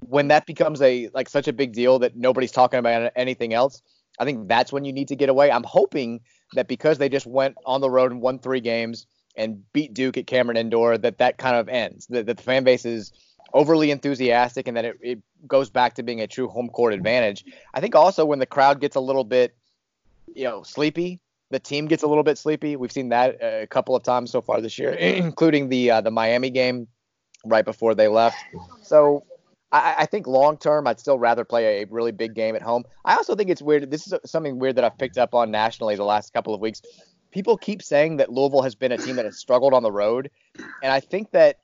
[0.00, 3.80] when that becomes a like such a big deal that nobody's talking about anything else,
[4.18, 5.50] I think that's when you need to get away.
[5.50, 6.20] I'm hoping
[6.52, 10.18] that because they just went on the road and won three games and beat Duke
[10.18, 12.06] at Cameron Indoor, that that kind of ends.
[12.08, 13.12] That, that the fan base is
[13.54, 17.44] overly enthusiastic and that it, it goes back to being a true home court advantage.
[17.74, 19.54] I think also when the crowd gets a little bit,
[20.34, 22.76] you know, sleepy, the team gets a little bit sleepy.
[22.76, 26.10] We've seen that a couple of times so far this year, including the uh, the
[26.10, 26.88] Miami game
[27.44, 28.38] right before they left.
[28.82, 29.24] So
[29.70, 32.84] I, I think long term, I'd still rather play a really big game at home.
[33.04, 33.90] I also think it's weird.
[33.90, 36.80] This is something weird that I've picked up on nationally the last couple of weeks.
[37.30, 40.30] People keep saying that Louisville has been a team that has struggled on the road,
[40.82, 41.60] and I think that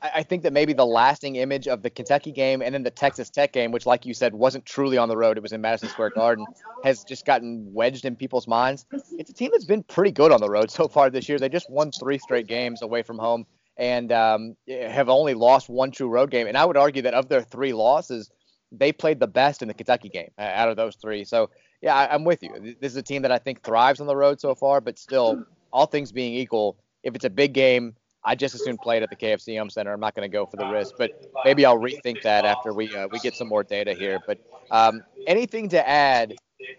[0.00, 3.30] I think that maybe the lasting image of the Kentucky game and then the Texas
[3.30, 5.88] Tech game, which, like you said, wasn't truly on the road, it was in Madison
[5.88, 6.46] Square Garden,
[6.84, 8.86] has just gotten wedged in people's minds.
[9.18, 11.38] It's a team that's been pretty good on the road so far this year.
[11.38, 15.90] They just won three straight games away from home and um, have only lost one
[15.90, 16.46] true road game.
[16.46, 18.30] And I would argue that of their three losses,
[18.70, 21.24] they played the best in the Kentucky game out of those three.
[21.24, 22.76] So, yeah, I, I'm with you.
[22.80, 25.44] This is a team that I think thrives on the road so far, but still,
[25.72, 27.94] all things being equal, if it's a big game,
[28.28, 29.70] I just as soon play it at the KFC Yum!
[29.70, 29.90] Center.
[29.90, 31.10] I'm not going to go for the risk, but
[31.46, 34.18] maybe I'll rethink that after we uh, we get some more data here.
[34.26, 34.38] But
[34.70, 36.34] um, anything to add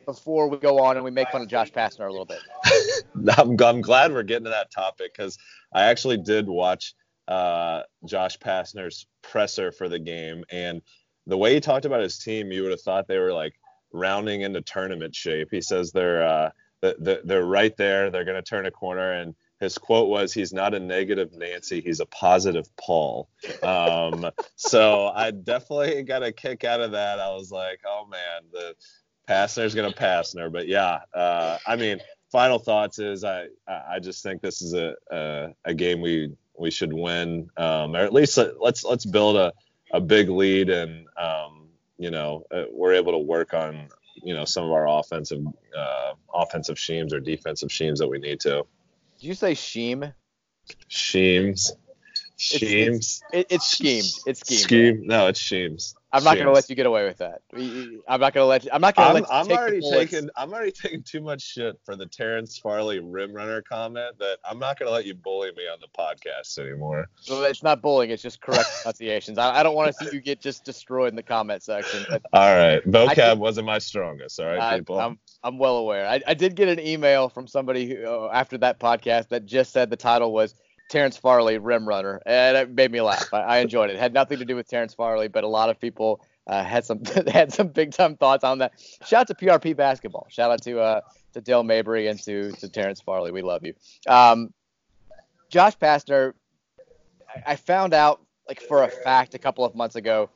[0.05, 2.39] before we go on and we make fun of Josh Pastner a little bit?
[3.39, 5.39] I'm, I'm glad we're getting to that topic because
[5.73, 6.93] I actually did watch
[7.27, 10.83] uh, Josh Pastner's presser for the game, and
[11.25, 13.55] the way he talked about his team, you would have thought they were like
[13.91, 15.47] rounding into tournament shape.
[15.49, 16.51] He says they're uh,
[16.99, 18.11] they're right there.
[18.11, 21.81] They're going to turn a corner and his quote was, "He's not a negative Nancy,
[21.81, 23.29] he's a positive Paul."
[23.61, 27.19] Um, so I definitely got a kick out of that.
[27.19, 28.75] I was like, "Oh man, the
[29.27, 31.99] Pastner's gonna Pastner." But yeah, uh, I mean,
[32.31, 36.71] final thoughts is I I just think this is a a, a game we we
[36.71, 39.53] should win, um, or at least let's let's build a
[39.91, 41.67] a big lead and um,
[41.97, 45.43] you know uh, we're able to work on you know some of our offensive
[45.77, 48.65] uh, offensive schemes or defensive schemes that we need to.
[49.19, 50.13] Did you say Sheem?
[50.87, 51.73] Sheems.
[52.37, 53.21] Sheems.
[53.33, 54.23] It's, it's, it's schemed.
[54.27, 54.61] It's schemed.
[54.61, 55.07] Scheme.
[55.07, 55.95] No, it's Sheems.
[56.11, 57.41] I'm not gonna let you get away with that.
[58.07, 58.71] I'm not gonna let you.
[58.73, 60.29] I'm not gonna let you I'm take already the taking.
[60.35, 64.57] I'm already taking too much shit for the Terrence Farley rim runner comment that I'm
[64.57, 67.09] not gonna let you bully me on the podcast anymore.
[67.29, 68.09] Well, it's not bullying.
[68.11, 69.37] It's just correct pronunciations.
[69.37, 72.05] I, I don't want to see you get just destroyed in the comment section.
[72.09, 74.39] But All right, vocab did- wasn't my strongest.
[74.39, 74.99] All right, I, people.
[74.99, 76.07] I'm I'm well aware.
[76.07, 79.71] I, I did get an email from somebody who, uh, after that podcast that just
[79.71, 80.55] said the title was
[80.89, 83.31] Terrence Farley Rim Runner, and it made me laugh.
[83.33, 83.93] I, I enjoyed it.
[83.95, 86.83] It had nothing to do with Terrence Farley, but a lot of people uh, had
[86.83, 88.73] some had some big time thoughts on that.
[89.05, 90.25] Shout out to PRP basketball.
[90.29, 91.01] Shout out to uh,
[91.33, 93.31] to Dale Mabry and to to Terrence Farley.
[93.31, 93.73] We love you.
[94.07, 94.53] Um,
[95.49, 96.33] Josh Pastner,
[97.35, 100.29] I- I found out like for a fact a couple of months ago.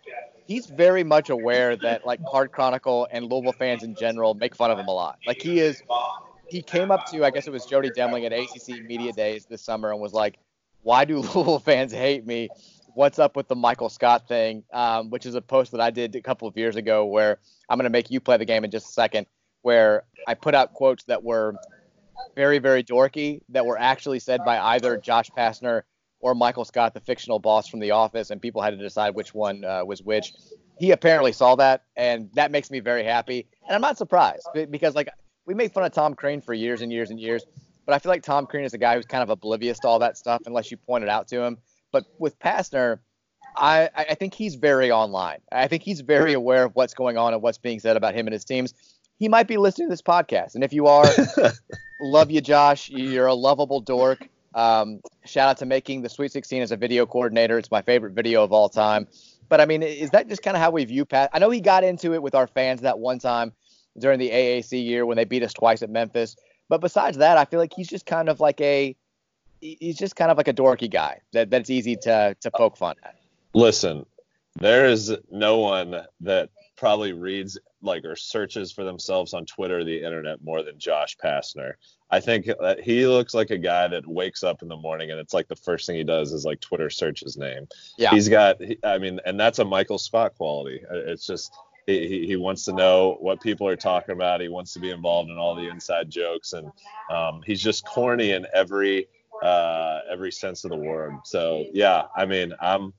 [0.46, 4.72] He's very much aware that like Card Chronicle and Louisville fans in general make fun
[4.72, 5.18] of him a lot.
[5.26, 5.82] Like he is,
[6.54, 9.64] he came up to I guess it was Jody Demling at ACC Media Days this
[9.64, 10.38] summer and was like,
[10.84, 12.50] "Why do Louisville fans hate me?
[12.94, 16.16] What's up with the Michael Scott thing?" Um, which is a post that I did
[16.16, 18.88] a couple of years ago where I'm gonna make you play the game in just
[18.88, 19.26] a second,
[19.64, 21.56] where I put out quotes that were
[22.36, 25.82] very very dorky that were actually said by either Josh Pastner
[26.20, 29.34] or Michael Scott, the fictional boss from The Office, and people had to decide which
[29.34, 30.32] one uh, was which.
[30.80, 33.48] He apparently saw that, and that makes me very happy.
[33.68, 35.10] And I'm not surprised because, like,
[35.46, 37.46] we made fun of Tom Crean for years and years and years,
[37.86, 40.00] but I feel like Tom Crean is a guy who's kind of oblivious to all
[40.00, 41.58] that stuff unless you point it out to him.
[41.92, 43.00] But with Pastner,
[43.56, 45.40] I, I think he's very online.
[45.52, 48.26] I think he's very aware of what's going on and what's being said about him
[48.26, 48.74] and his teams.
[49.20, 51.06] He might be listening to this podcast, and if you are,
[52.02, 52.90] love you, Josh.
[52.90, 54.28] You're a lovable dork.
[54.56, 57.58] Um, shout out to making the Sweet 16 as a video coordinator.
[57.58, 59.08] It's my favorite video of all time.
[59.50, 61.30] But I mean, is that just kind of how we view Pat?
[61.34, 63.54] I know he got into it with our fans that one time
[63.98, 66.36] during the AAC year when they beat us twice at Memphis.
[66.70, 68.96] But besides that, I feel like he's just kind of like a
[69.62, 72.96] he's just kind of like a dorky guy that that's easy to to poke fun
[73.04, 73.16] at.
[73.54, 74.06] Listen,
[74.60, 79.84] there is no one that probably reads like or searches for themselves on Twitter or
[79.84, 81.74] the internet more than Josh Pastner.
[82.10, 85.20] I think that he looks like a guy that wakes up in the morning and
[85.20, 87.68] it's like the first thing he does is like Twitter search his name.
[87.98, 88.12] Yeah.
[88.12, 90.82] He's got I mean, and that's a Michael Scott quality.
[90.90, 91.54] Uh, It's just,
[91.86, 94.42] he, he- wants to know what people are talking about.
[94.42, 96.72] He wants to be involved in all the inside jokes, and
[97.10, 99.08] um, he's just corny in every
[99.42, 101.14] uh, every sense of the word.
[101.26, 102.94] So yeah, I mean, I'm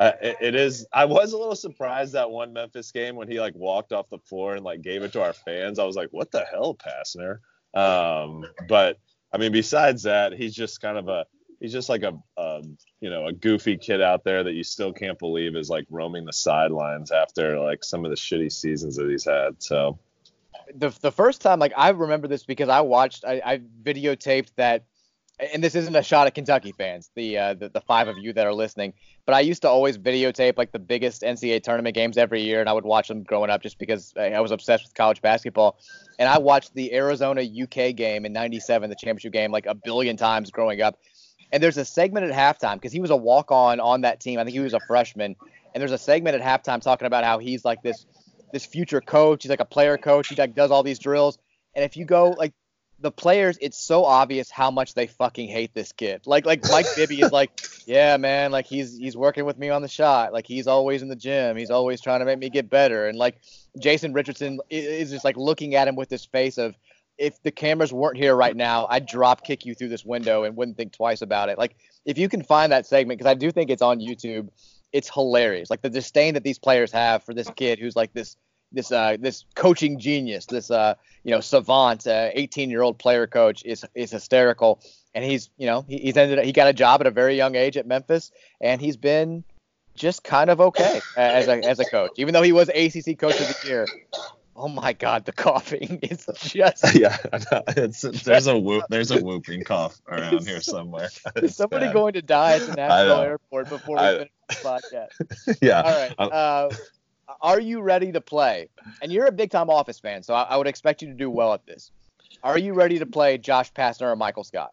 [0.00, 0.86] it, it is.
[0.92, 4.18] I was a little surprised that one Memphis game when he like walked off the
[4.18, 5.78] floor and like gave it to our fans.
[5.78, 7.40] I was like, what the hell, Pastner?
[7.74, 8.98] Um, but
[9.32, 11.26] I mean, besides that, he's just kind of a
[11.60, 12.62] he's just like a, a
[13.00, 16.24] you know a goofy kid out there that you still can't believe is like roaming
[16.24, 19.62] the sidelines after like some of the shitty seasons that he's had.
[19.62, 19.98] So
[20.74, 24.84] the the first time, like I remember this because I watched, I, I videotaped that,
[25.52, 28.32] and this isn't a shot at Kentucky fans, the, uh, the the five of you
[28.32, 28.92] that are listening,
[29.26, 32.68] but I used to always videotape like the biggest NCAA tournament games every year, and
[32.68, 35.78] I would watch them growing up just because I was obsessed with college basketball,
[36.18, 40.16] and I watched the Arizona UK game in '97, the championship game, like a billion
[40.16, 40.98] times growing up.
[41.52, 44.38] And there's a segment at halftime because he was a walk on on that team.
[44.38, 45.36] I think he was a freshman.
[45.74, 48.06] And there's a segment at halftime talking about how he's like this
[48.52, 49.42] this future coach.
[49.42, 50.28] He's like a player coach.
[50.28, 51.38] He like does all these drills.
[51.74, 52.52] And if you go like
[53.00, 56.22] the players, it's so obvious how much they fucking hate this kid.
[56.26, 57.50] Like like Mike Bibby is like,
[57.86, 60.32] yeah, man, like he's he's working with me on the shot.
[60.32, 61.56] Like he's always in the gym.
[61.56, 63.08] He's always trying to make me get better.
[63.08, 63.40] And like
[63.78, 66.74] Jason Richardson is just like looking at him with this face of
[67.18, 70.56] if the cameras weren't here right now, I'd drop kick you through this window and
[70.56, 71.58] wouldn't think twice about it.
[71.58, 74.48] Like if you can find that segment, because I do think it's on YouTube,
[74.92, 75.70] it's hilarious.
[75.70, 78.36] Like the disdain that these players have for this kid who's like this
[78.72, 80.94] this uh this coaching genius, this uh
[81.24, 84.80] you know savant, uh, 18 year old player coach is is hysterical.
[85.14, 87.36] And he's you know he, he's ended up, he got a job at a very
[87.36, 89.44] young age at Memphis, and he's been
[89.94, 93.38] just kind of okay as a as a coach, even though he was ACC coach
[93.40, 93.86] of the year.
[94.62, 97.16] Oh my God, the coughing is just yeah,
[97.76, 101.08] it's, there's a whoop, there's a whooping cough around here somewhere.
[101.36, 101.94] Is somebody bad.
[101.94, 105.58] going to die at the Nashville airport before we I- finish the podcast?
[105.62, 105.80] yeah.
[105.80, 106.32] All right.
[106.32, 106.70] Uh,
[107.40, 108.68] are you ready to play?
[109.00, 111.30] And you're a big time Office fan, so I, I would expect you to do
[111.30, 111.90] well at this.
[112.42, 114.72] Are you ready to play Josh Pastner or Michael Scott?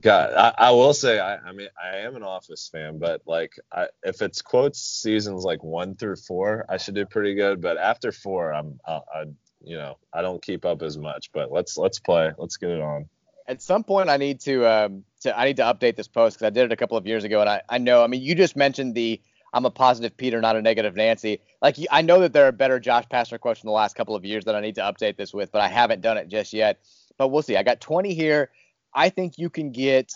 [0.00, 3.52] God, I, I will say, I, I mean, I am an Office fan, but like,
[3.72, 7.60] I, if it's quotes seasons like one through four, I should do pretty good.
[7.60, 9.24] But after four, I'm, I, I,
[9.62, 11.30] you know, I don't keep up as much.
[11.32, 13.08] But let's let's play, let's get it on.
[13.48, 16.46] At some point, I need to, um, to I need to update this post because
[16.46, 18.34] I did it a couple of years ago, and I, I know, I mean, you
[18.34, 19.20] just mentioned the
[19.52, 21.40] I'm a positive Peter, not a negative Nancy.
[21.62, 24.24] Like I know that there are better Josh Pastner quotes from the last couple of
[24.24, 26.80] years that I need to update this with, but I haven't done it just yet.
[27.16, 27.56] But we'll see.
[27.56, 28.50] I got 20 here.
[28.94, 30.12] I think you can get.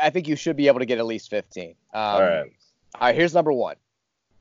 [0.00, 1.70] I think you should be able to get at least 15.
[1.70, 2.52] Um, all right.
[2.94, 3.14] All right.
[3.14, 3.76] Here's number one.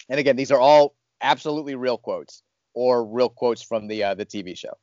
[0.09, 2.43] And again, these are all absolutely real quotes
[2.73, 4.77] or real quotes from the uh, the TV show.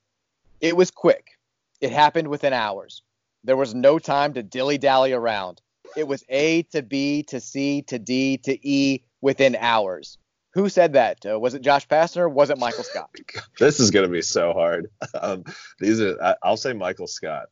[0.61, 1.39] It was quick.
[1.81, 3.03] It happened within hours.
[3.45, 5.61] There was no time to dilly dally around.
[5.97, 10.19] It was A to B to C to D to E within hours.
[10.55, 11.25] Who said that?
[11.25, 12.33] Uh, was it Josh Pastner?
[12.33, 13.11] Was it Michael Scott?
[13.59, 14.91] this is going to be so hard.
[15.15, 15.45] Um,
[15.79, 16.21] these are.
[16.23, 17.47] I, I'll say Michael Scott.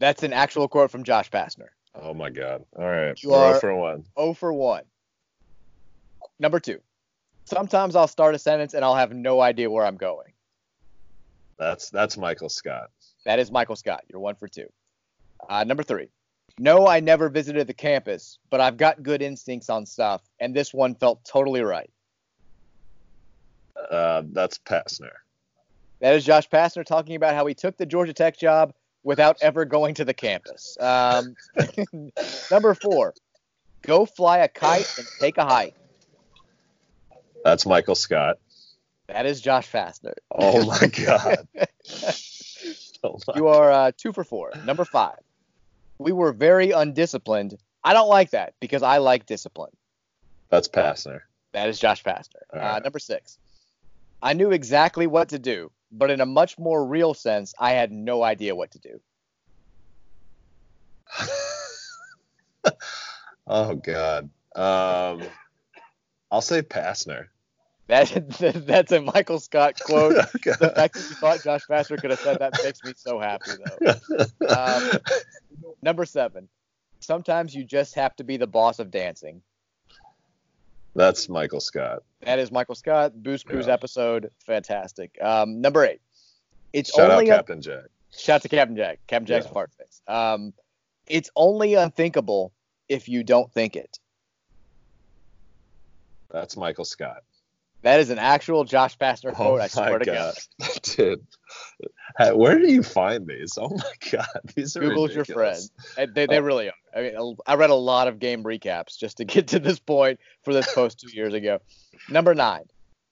[0.00, 1.68] That's an actual quote from Josh Pastner.
[1.94, 2.64] Oh my God!
[2.76, 4.04] All right, you are 0 for one.
[4.18, 4.82] 0 for one.
[6.38, 6.80] Number two.
[7.44, 10.32] Sometimes I'll start a sentence and I'll have no idea where I'm going.
[11.58, 12.90] That's that's Michael Scott.
[13.26, 14.04] That is Michael Scott.
[14.08, 14.66] You're one for two.
[15.48, 16.08] Uh, number three.
[16.58, 20.72] No, I never visited the campus, but I've got good instincts on stuff, and this
[20.72, 21.90] one felt totally right.
[23.90, 25.12] Uh, that's Pastner.
[26.00, 29.64] That is Josh Pastner talking about how he took the Georgia Tech job without ever
[29.64, 30.76] going to the campus.
[30.80, 31.36] Um,
[32.50, 33.14] number four,
[33.82, 35.74] go fly a kite and take a hike.
[37.44, 38.38] That's Michael Scott.
[39.06, 40.14] That is Josh Pastner.
[40.30, 41.48] Oh my God.
[43.02, 44.52] oh my you are uh, two for four.
[44.64, 45.18] Number five,
[45.98, 47.56] we were very undisciplined.
[47.82, 49.72] I don't like that because I like discipline.
[50.48, 51.20] That's Pastner.
[51.52, 52.42] That is Josh Pastner.
[52.52, 53.38] Uh, number six,
[54.22, 57.90] I knew exactly what to do, but in a much more real sense, I had
[57.92, 59.00] no idea what to do.
[63.46, 64.30] oh God.
[64.54, 65.22] Um,
[66.30, 67.26] I'll say Pastner.
[67.88, 70.16] That, that's a Michael Scott quote.
[70.36, 70.52] okay.
[70.60, 73.50] The fact that you thought Josh Pastner could have said that makes me so happy,
[73.58, 74.48] though.
[74.48, 74.90] Um,
[75.82, 76.48] number seven.
[77.00, 79.42] Sometimes you just have to be the boss of dancing.
[80.94, 82.02] That's Michael Scott.
[82.22, 83.12] That is Michael Scott.
[83.22, 83.74] Booze Cruise yeah.
[83.74, 84.30] episode.
[84.44, 85.16] Fantastic.
[85.22, 86.00] Um, number eight.
[86.72, 87.84] It's shout only out Captain a, Jack.
[88.10, 88.98] Shout out to Captain Jack.
[89.06, 89.52] Captain Jack's yeah.
[89.52, 90.02] fart face.
[90.06, 90.52] Um,
[91.06, 92.52] it's only unthinkable
[92.88, 93.98] if you don't think it.
[96.30, 97.22] That's Michael Scott.
[97.82, 99.60] That is an actual Josh Pastner quote.
[99.60, 100.34] Oh I swear to God.
[100.60, 100.68] God.
[100.82, 101.26] Dude,
[102.34, 103.56] where do you find these?
[103.58, 105.70] Oh my God, these are Google's ridiculous.
[105.96, 106.14] your friend.
[106.14, 106.42] They, they oh.
[106.42, 106.74] really are.
[106.94, 110.20] I mean, I read a lot of game recaps just to get to this point
[110.42, 111.60] for this post two years ago.
[112.08, 112.64] Number nine,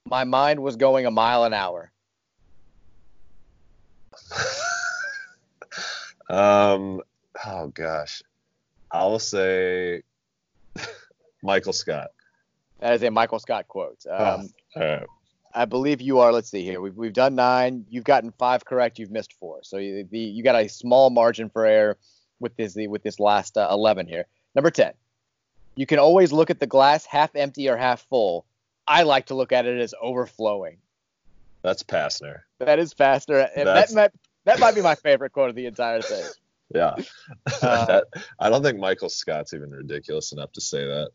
[0.05, 1.91] my mind was going a mile an hour.
[6.29, 7.01] um.
[7.45, 8.21] Oh gosh,
[8.91, 10.03] I will say
[11.41, 12.09] Michael Scott.
[12.79, 14.05] That is a Michael Scott quote.
[14.09, 14.99] Um, oh,
[15.53, 16.31] I believe you are.
[16.31, 16.79] Let's see here.
[16.79, 17.85] We've, we've done nine.
[17.89, 18.99] You've gotten five correct.
[18.99, 19.59] You've missed four.
[19.63, 21.97] So you, the, you got a small margin for error
[22.39, 24.25] with this with this last uh, 11 here.
[24.55, 24.93] Number 10.
[25.75, 28.45] You can always look at the glass half empty or half full.
[28.87, 30.77] I like to look at it as overflowing.
[31.61, 32.41] That's Pastner.
[32.59, 33.53] That is Pastner.
[33.55, 34.11] That might
[34.45, 36.25] that might be my favorite quote of the entire thing.
[36.73, 36.95] Yeah.
[37.61, 38.05] Uh, that,
[38.39, 41.11] I don't think Michael Scott's even ridiculous enough to say that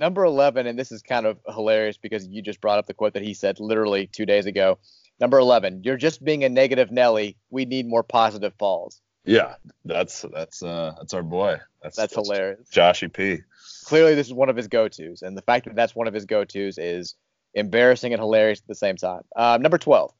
[0.00, 3.14] number 11, and this is kind of hilarious because you just brought up the quote
[3.14, 4.78] that he said literally two days ago.
[5.18, 7.36] Number 11, you're just being a negative Nelly.
[7.50, 9.00] We need more positive Pauls.
[9.24, 11.58] Yeah, that's that's uh that's our boy.
[11.82, 12.68] That's that's, that's hilarious.
[12.70, 13.42] Joshy P.
[13.84, 16.26] Clearly, this is one of his go-tos, and the fact that that's one of his
[16.26, 17.16] go-tos is
[17.54, 19.22] embarrassing and hilarious at the same time.
[19.34, 20.12] Uh, number 12,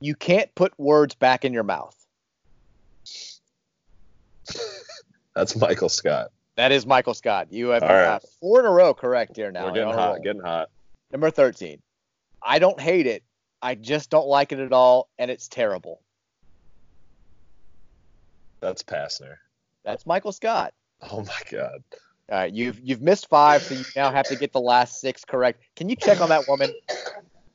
[0.00, 1.96] you can't put words back in your mouth.
[5.34, 6.30] that's Michael Scott.
[6.60, 7.50] That is Michael Scott.
[7.50, 8.04] You have right.
[8.04, 9.64] uh, four in a row correct here now.
[9.64, 10.22] We're getting hot, roll.
[10.22, 10.68] getting hot.
[11.10, 11.80] Number 13.
[12.42, 13.22] I don't hate it.
[13.62, 16.02] I just don't like it at all, and it's terrible.
[18.60, 19.36] That's Pastner.
[19.86, 20.74] That's Michael Scott.
[21.10, 21.82] Oh my God.
[22.30, 25.24] All right, you've you've missed five, so you now have to get the last six
[25.24, 25.62] correct.
[25.76, 26.74] Can you check on that woman?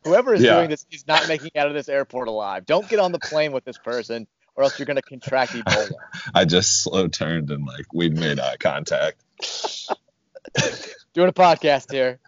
[0.04, 0.56] Whoever is yeah.
[0.56, 2.65] doing this is not making it out of this airport alive.
[2.65, 4.26] Don't get on the plane with this person
[4.56, 5.91] or else you're going to contract Ebola.
[6.34, 9.22] I just slow turned and like we made eye contact.
[11.14, 12.20] Doing a podcast here.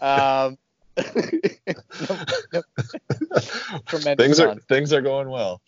[0.00, 0.58] Um,
[4.16, 5.60] things are things are going well.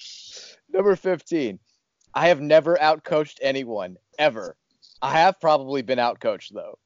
[0.72, 1.58] Number 15.
[2.14, 4.56] I have never outcoached anyone ever.
[5.00, 6.78] I have probably been outcoached though.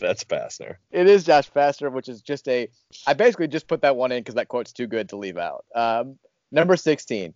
[0.00, 0.76] That's Pastner.
[0.90, 2.68] It is Josh Pastner, which is just a.
[3.06, 5.64] I basically just put that one in because that quote's too good to leave out.
[5.74, 6.18] Um,
[6.50, 7.34] number 16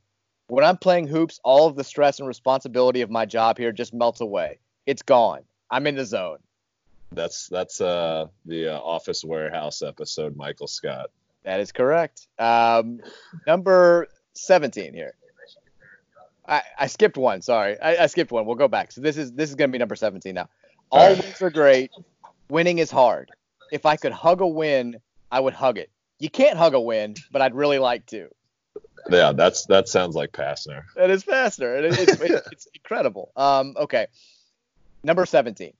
[0.52, 3.94] when I'm playing hoops, all of the stress and responsibility of my job here just
[3.94, 4.58] melts away.
[4.84, 5.40] it's gone.
[5.70, 6.40] I'm in the zone.
[7.10, 11.10] That's that's uh the uh, Office Warehouse episode, Michael Scott.
[11.44, 12.28] That is correct.
[12.38, 13.00] Um,
[13.46, 15.14] number 17 here.
[16.46, 17.40] I, I skipped one.
[17.40, 18.44] Sorry, I, I skipped one.
[18.44, 18.92] We'll go back.
[18.92, 20.50] So this is this is gonna be number 17 now.
[20.90, 21.18] All right.
[21.18, 21.90] wins are great.
[22.50, 23.30] Winning is hard.
[23.70, 25.00] If I could hug a win,
[25.30, 25.88] I would hug it.
[26.18, 28.28] You can't hug a win, but I'd really like to.
[29.10, 30.84] Yeah, that's that sounds like Pastner.
[30.96, 31.76] That is Pastner.
[31.76, 33.32] and it- It's, it's, it's incredible.
[33.36, 34.06] Um, okay.
[35.04, 35.72] Number 17.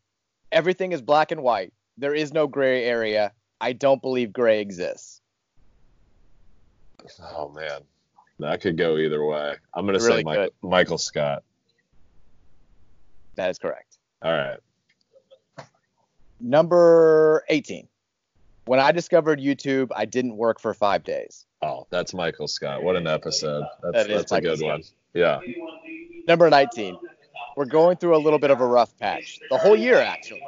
[0.51, 1.73] Everything is black and white.
[1.99, 3.33] There is no gray area.
[3.61, 5.21] I don't believe gray exists.
[7.35, 7.81] Oh man,
[8.41, 9.55] that could go either way.
[9.75, 11.43] I'm gonna Really say Michael, Michael Scott.
[13.37, 13.99] That is correct.
[14.23, 14.59] All right.
[16.41, 17.89] Number 18.
[18.65, 21.47] When I discovered YouTube, I didn't work for five days.
[21.63, 22.83] Oh, that's Michael Scott.
[22.83, 23.65] What an episode.
[23.83, 24.69] That's That is that's a good Scott.
[24.69, 24.83] one.
[25.15, 25.41] Yeah.
[26.29, 26.97] Number 19.
[27.57, 29.39] We're going through a little bit of a rough patch.
[29.51, 30.43] The whole year, actually.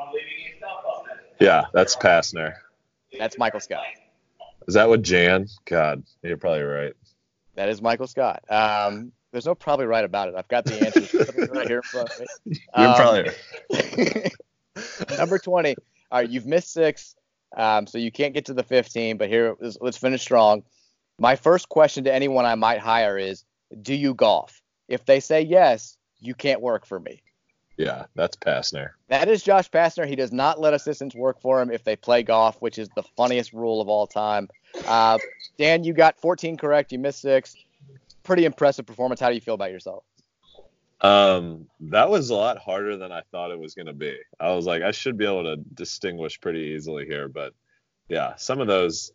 [1.40, 2.54] Yeah, that's Pastner.
[3.18, 3.84] That's Michael Scott.
[4.66, 5.48] Is that what Jan?
[5.66, 6.94] God, you're probably right.
[7.56, 8.42] That is Michael Scott.
[8.48, 10.34] Um, there's no probably right about it.
[10.36, 12.26] I've got the answers right here in front of me.
[12.78, 13.30] You're Um, probably
[13.72, 15.18] right.
[15.18, 15.76] Number 20.
[16.10, 17.14] All right, you've missed six,
[17.56, 20.62] um, so you can't get to the 15, but here, let's, let's finish strong.
[21.18, 23.44] My first question to anyone I might hire is
[23.80, 24.60] Do you golf?
[24.88, 27.22] If they say yes, you can't work for me.
[27.76, 28.90] Yeah, that's Pastner.
[29.08, 30.06] That is Josh Pastner.
[30.06, 33.02] He does not let assistants work for him if they play golf, which is the
[33.16, 34.48] funniest rule of all time.
[34.86, 35.18] Uh,
[35.58, 36.92] Dan, you got 14 correct.
[36.92, 37.56] You missed six.
[38.22, 39.20] Pretty impressive performance.
[39.20, 40.04] How do you feel about yourself?
[41.00, 44.16] Um, that was a lot harder than I thought it was going to be.
[44.40, 47.52] I was like, I should be able to distinguish pretty easily here, but
[48.08, 49.12] yeah, some of those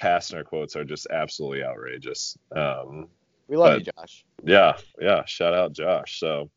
[0.00, 2.36] Pastner quotes are just absolutely outrageous.
[2.54, 3.08] Um,
[3.48, 4.24] We love you, Josh.
[4.44, 6.18] yeah, yeah, shout out Josh.
[6.20, 6.50] So,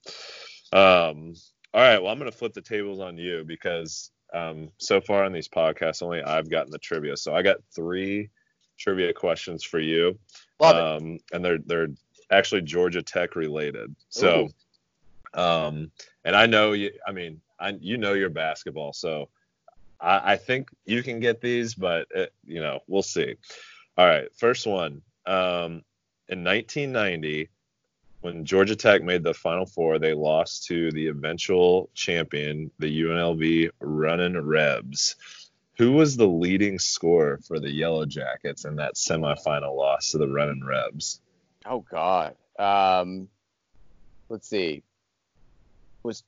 [0.71, 1.33] um,
[1.73, 5.23] all right, well, I'm going to flip the tables on you because um, so far
[5.25, 7.17] on these podcasts, only I've gotten the trivia.
[7.17, 8.29] So I got three
[8.77, 10.17] trivia questions for you.
[10.59, 11.03] Love it.
[11.03, 11.87] um, and they're they're
[12.31, 13.95] actually Georgia Tech related.
[14.09, 14.49] So,
[15.35, 15.91] um,
[16.23, 16.91] and I know you.
[17.05, 19.29] I mean, I you know your basketball, so
[19.99, 23.35] I, I think you can get these, but it, you know we'll see.
[23.97, 25.01] All right, first one.
[25.25, 25.83] Um,
[26.27, 27.49] in 1990,
[28.21, 33.69] when Georgia Tech made the Final Four, they lost to the eventual champion, the UNLV
[33.79, 35.15] Runnin' Rebs.
[35.77, 40.27] Who was the leading scorer for the Yellow Jackets in that semifinal loss to the
[40.27, 41.21] Runnin' Rebs?
[41.65, 42.35] Oh God.
[42.57, 43.27] Um,
[44.29, 44.83] let's see.
[46.05, 46.23] Was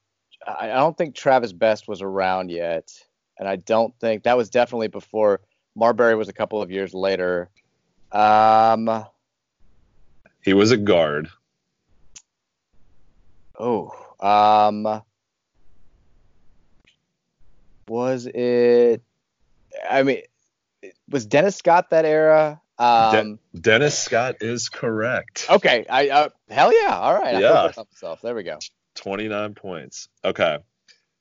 [0.45, 2.91] I don't think Travis Best was around yet,
[3.37, 5.41] and I don't think that was definitely before
[5.75, 7.49] Marbury was a couple of years later.
[8.11, 9.05] Um.
[10.41, 11.29] He was a guard.
[13.59, 13.91] Oh.
[14.19, 15.01] Um.
[17.87, 19.01] Was it?
[19.89, 20.21] I mean,
[21.09, 22.61] was Dennis Scott that era?
[22.79, 23.39] Um.
[23.59, 25.45] Dennis Scott is correct.
[25.49, 25.85] okay.
[25.89, 26.09] I.
[26.09, 26.97] Uh, hell yeah.
[26.97, 27.39] All right.
[27.39, 27.71] Yeah.
[28.21, 28.59] There we go.
[28.97, 30.09] 29 points.
[30.25, 30.57] Okay.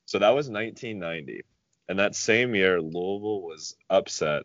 [0.05, 1.43] So that was 1990.
[1.89, 4.43] And that same year, Louisville was upset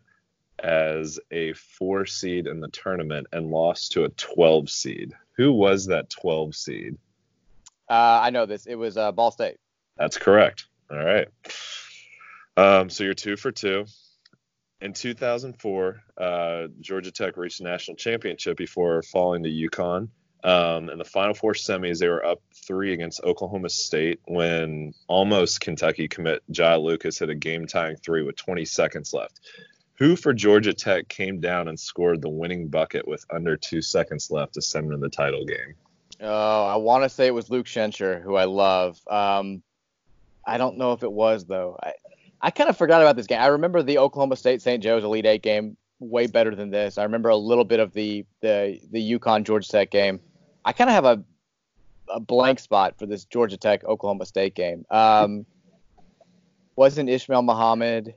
[0.59, 5.13] as a four seed in the tournament and lost to a 12 seed.
[5.37, 6.99] Who was that 12 seed?
[7.89, 8.67] Uh, I know this.
[8.67, 9.57] It was uh, Ball State.
[9.97, 10.67] That's correct.
[10.91, 11.29] All right.
[12.57, 13.87] Um, so you're two for two.
[14.81, 20.09] In 2004, uh, Georgia Tech reached the national championship before falling to UConn.
[20.45, 25.61] Um, in the Final Four semis, they were up three against Oklahoma State when almost
[25.61, 29.41] Kentucky commit Jai Lucas hit a game tying three with 20 seconds left.
[29.99, 34.31] Who for Georgia Tech came down and scored the winning bucket with under two seconds
[34.31, 35.75] left to send them the title game?
[36.21, 39.01] Oh, I want to say it was Luke Schenscher, who I love.
[39.09, 39.63] Um,
[40.45, 41.79] I don't know if it was though.
[41.81, 41.93] I,
[42.41, 43.41] I kind of forgot about this game.
[43.41, 44.83] I remember the Oklahoma State St.
[44.83, 46.99] Joe's Elite Eight game way better than this.
[46.99, 50.21] I remember a little bit of the the the UConn Georgia Tech game.
[50.65, 51.25] I kind of have a
[52.09, 54.85] a blank spot for this Georgia Tech Oklahoma State game.
[54.91, 55.47] Um,
[56.77, 58.15] wasn't Ishmael Muhammad?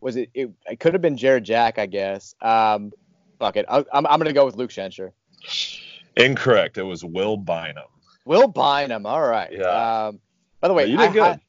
[0.00, 0.50] Was it, it?
[0.66, 2.34] It could have been Jarrett Jack, I guess.
[2.42, 2.92] Um,
[3.38, 3.66] fuck it.
[3.68, 5.12] I, I'm I'm gonna go with Luke Schenscher.
[6.16, 6.78] Incorrect.
[6.78, 7.84] It was Will Bynum.
[8.24, 9.06] Will Bynum.
[9.06, 9.50] All right.
[9.52, 10.06] Yeah.
[10.06, 10.20] Um,
[10.60, 11.22] by the way, you I, did good.
[11.22, 11.40] hi-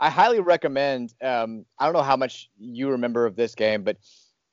[0.00, 1.14] I highly recommend.
[1.22, 3.98] Um, I don't know how much you remember of this game, but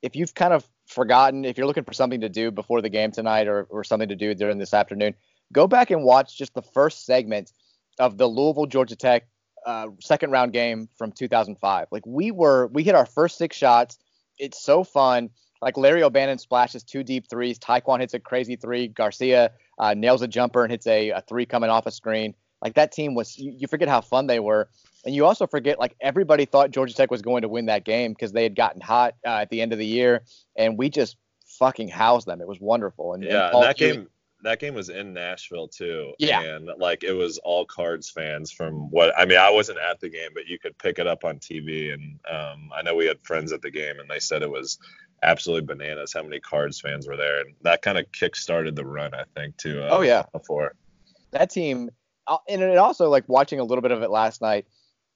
[0.02, 3.12] if you've kind of forgotten, if you're looking for something to do before the game
[3.12, 5.16] tonight or, or something to do during this afternoon,
[5.54, 7.52] go back and watch just the first segment
[8.00, 9.28] of the Louisville Georgia Tech
[9.66, 11.88] uh, second round game from 2005.
[11.92, 13.98] Like we were, we hit our first six shots.
[14.38, 15.30] It's so fun.
[15.62, 17.60] Like Larry O'Bannon splashes two deep threes.
[17.60, 18.88] Taquan hits a crazy three.
[18.88, 22.34] Garcia uh, nails a jumper and hits a, a three coming off a screen.
[22.62, 24.70] Like that team was, you, you forget how fun they were.
[25.06, 28.12] And you also forget, like, everybody thought Georgia Tech was going to win that game
[28.12, 30.24] because they had gotten hot uh, at the end of the year.
[30.58, 31.16] And we just
[31.58, 32.42] fucking housed them.
[32.42, 33.14] It was wonderful.
[33.14, 34.08] And, yeah, and Paul that Huey- game
[34.44, 36.14] that game was in Nashville too.
[36.20, 36.42] Yeah.
[36.42, 40.10] And like it was all cards fans from what I mean, I wasn't at the
[40.10, 43.18] game, but you could pick it up on TV and um, I know we had
[43.24, 44.80] friends at the game and they said it was
[45.24, 47.42] absolutely bananas how many cards fans were there.
[47.42, 49.84] And that kind of kick started the run, I think, too.
[49.84, 50.24] uh, Oh, yeah.
[50.32, 50.76] before.
[51.32, 51.90] that team,
[52.28, 54.66] uh, and it also like watching a little bit of it last night,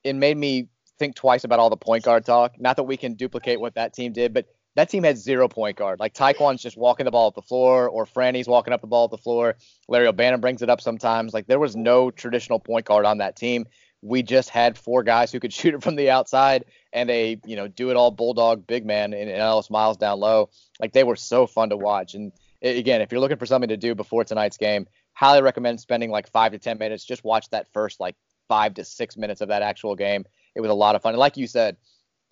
[0.03, 0.67] it made me
[0.99, 2.59] think twice about all the point guard talk.
[2.59, 5.77] Not that we can duplicate what that team did, but that team had zero point
[5.77, 5.99] guard.
[5.99, 9.05] Like Taquan's just walking the ball up the floor, or Franny's walking up the ball
[9.05, 9.55] at the floor.
[9.87, 11.33] Larry O'Bannon brings it up sometimes.
[11.33, 13.65] Like there was no traditional point guard on that team.
[14.01, 17.55] We just had four guys who could shoot it from the outside and a you
[17.55, 20.49] know do it all bulldog big man in Ellis Myles down low.
[20.79, 22.15] Like they were so fun to watch.
[22.15, 26.09] And again, if you're looking for something to do before tonight's game, highly recommend spending
[26.09, 27.05] like five to ten minutes.
[27.05, 28.15] Just watch that first like
[28.47, 30.25] five to six minutes of that actual game.
[30.55, 31.13] It was a lot of fun.
[31.13, 31.77] And like you said,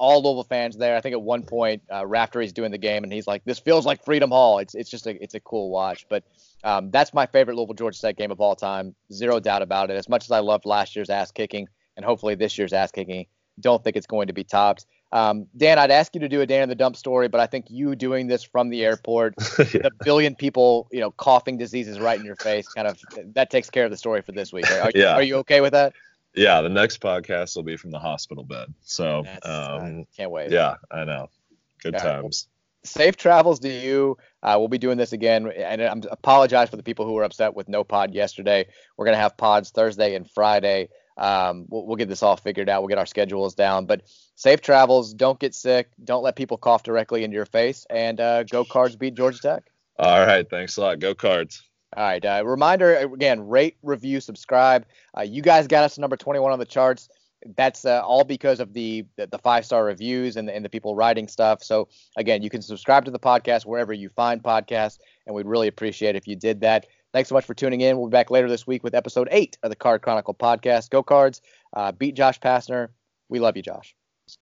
[0.02, 0.98] all Louisville fans there.
[0.98, 3.86] I think at one point uh, Raftery's doing the game and he's like, "This feels
[3.86, 6.08] like Freedom Hall." It's it's just a it's a cool watch.
[6.10, 6.24] But
[6.64, 8.96] um, that's my favorite Louisville Georgia Tech game of all time.
[9.14, 9.96] Zero doubt about it.
[9.98, 13.28] As much as I loved last year's ass kicking and hopefully this year's ass kicking,
[13.60, 14.88] don't think it's going to be topped.
[15.14, 17.46] Um, Dan, I'd ask you to do a Dan in the dump story, but I
[17.46, 19.66] think you doing this from the airport, Yeah.
[19.84, 22.98] the billion people, you know, coughing diseases right in your face, kind of
[23.36, 24.72] that takes care of the story for this week.
[24.72, 25.14] Are, are, Yeah.
[25.16, 25.94] are you okay with that?
[26.34, 28.74] Yeah, the next podcast will be from the hospital bed.
[28.82, 30.52] So um, can't wait.
[30.52, 31.30] yeah, I know.
[31.84, 32.48] Good All right, times.
[32.84, 34.18] safe travels to you.
[34.42, 37.56] Uh, we'll be doing this again, and I apologize for the people who were upset
[37.56, 38.68] with no pod yesterday.
[38.98, 40.90] We're gonna have pods Thursday and Friday.
[41.18, 42.82] Um, we'll, we'll get this all figured out.
[42.82, 43.86] We'll get our schedules down.
[43.86, 44.04] But
[44.36, 45.14] safe travels.
[45.14, 45.90] Don't get sick.
[46.04, 47.86] Don't let people cough directly into your face.
[47.90, 49.64] And uh, go Cards beat Georgia Tech.
[50.00, 51.00] All right, thanks a lot.
[51.00, 51.62] Go cards.
[51.96, 52.24] All right.
[52.24, 54.86] Uh, reminder again: rate, review, subscribe.
[55.18, 57.10] Uh, you guys got us number 21 on the charts.
[57.58, 60.70] That's uh, all because of the the, the five star reviews and the, and the
[60.70, 61.64] people writing stuff.
[61.64, 65.68] So again, you can subscribe to the podcast wherever you find podcasts, and we'd really
[65.68, 66.88] appreciate if you did that.
[67.14, 67.98] Thanks so much for tuning in.
[67.98, 70.92] We'll be back later this week with episode eight of the Card Chronicle podcast.
[70.92, 71.42] Go Cards.
[71.76, 72.90] Uh, beat Josh Pastner.
[73.28, 73.96] We love you, Josh.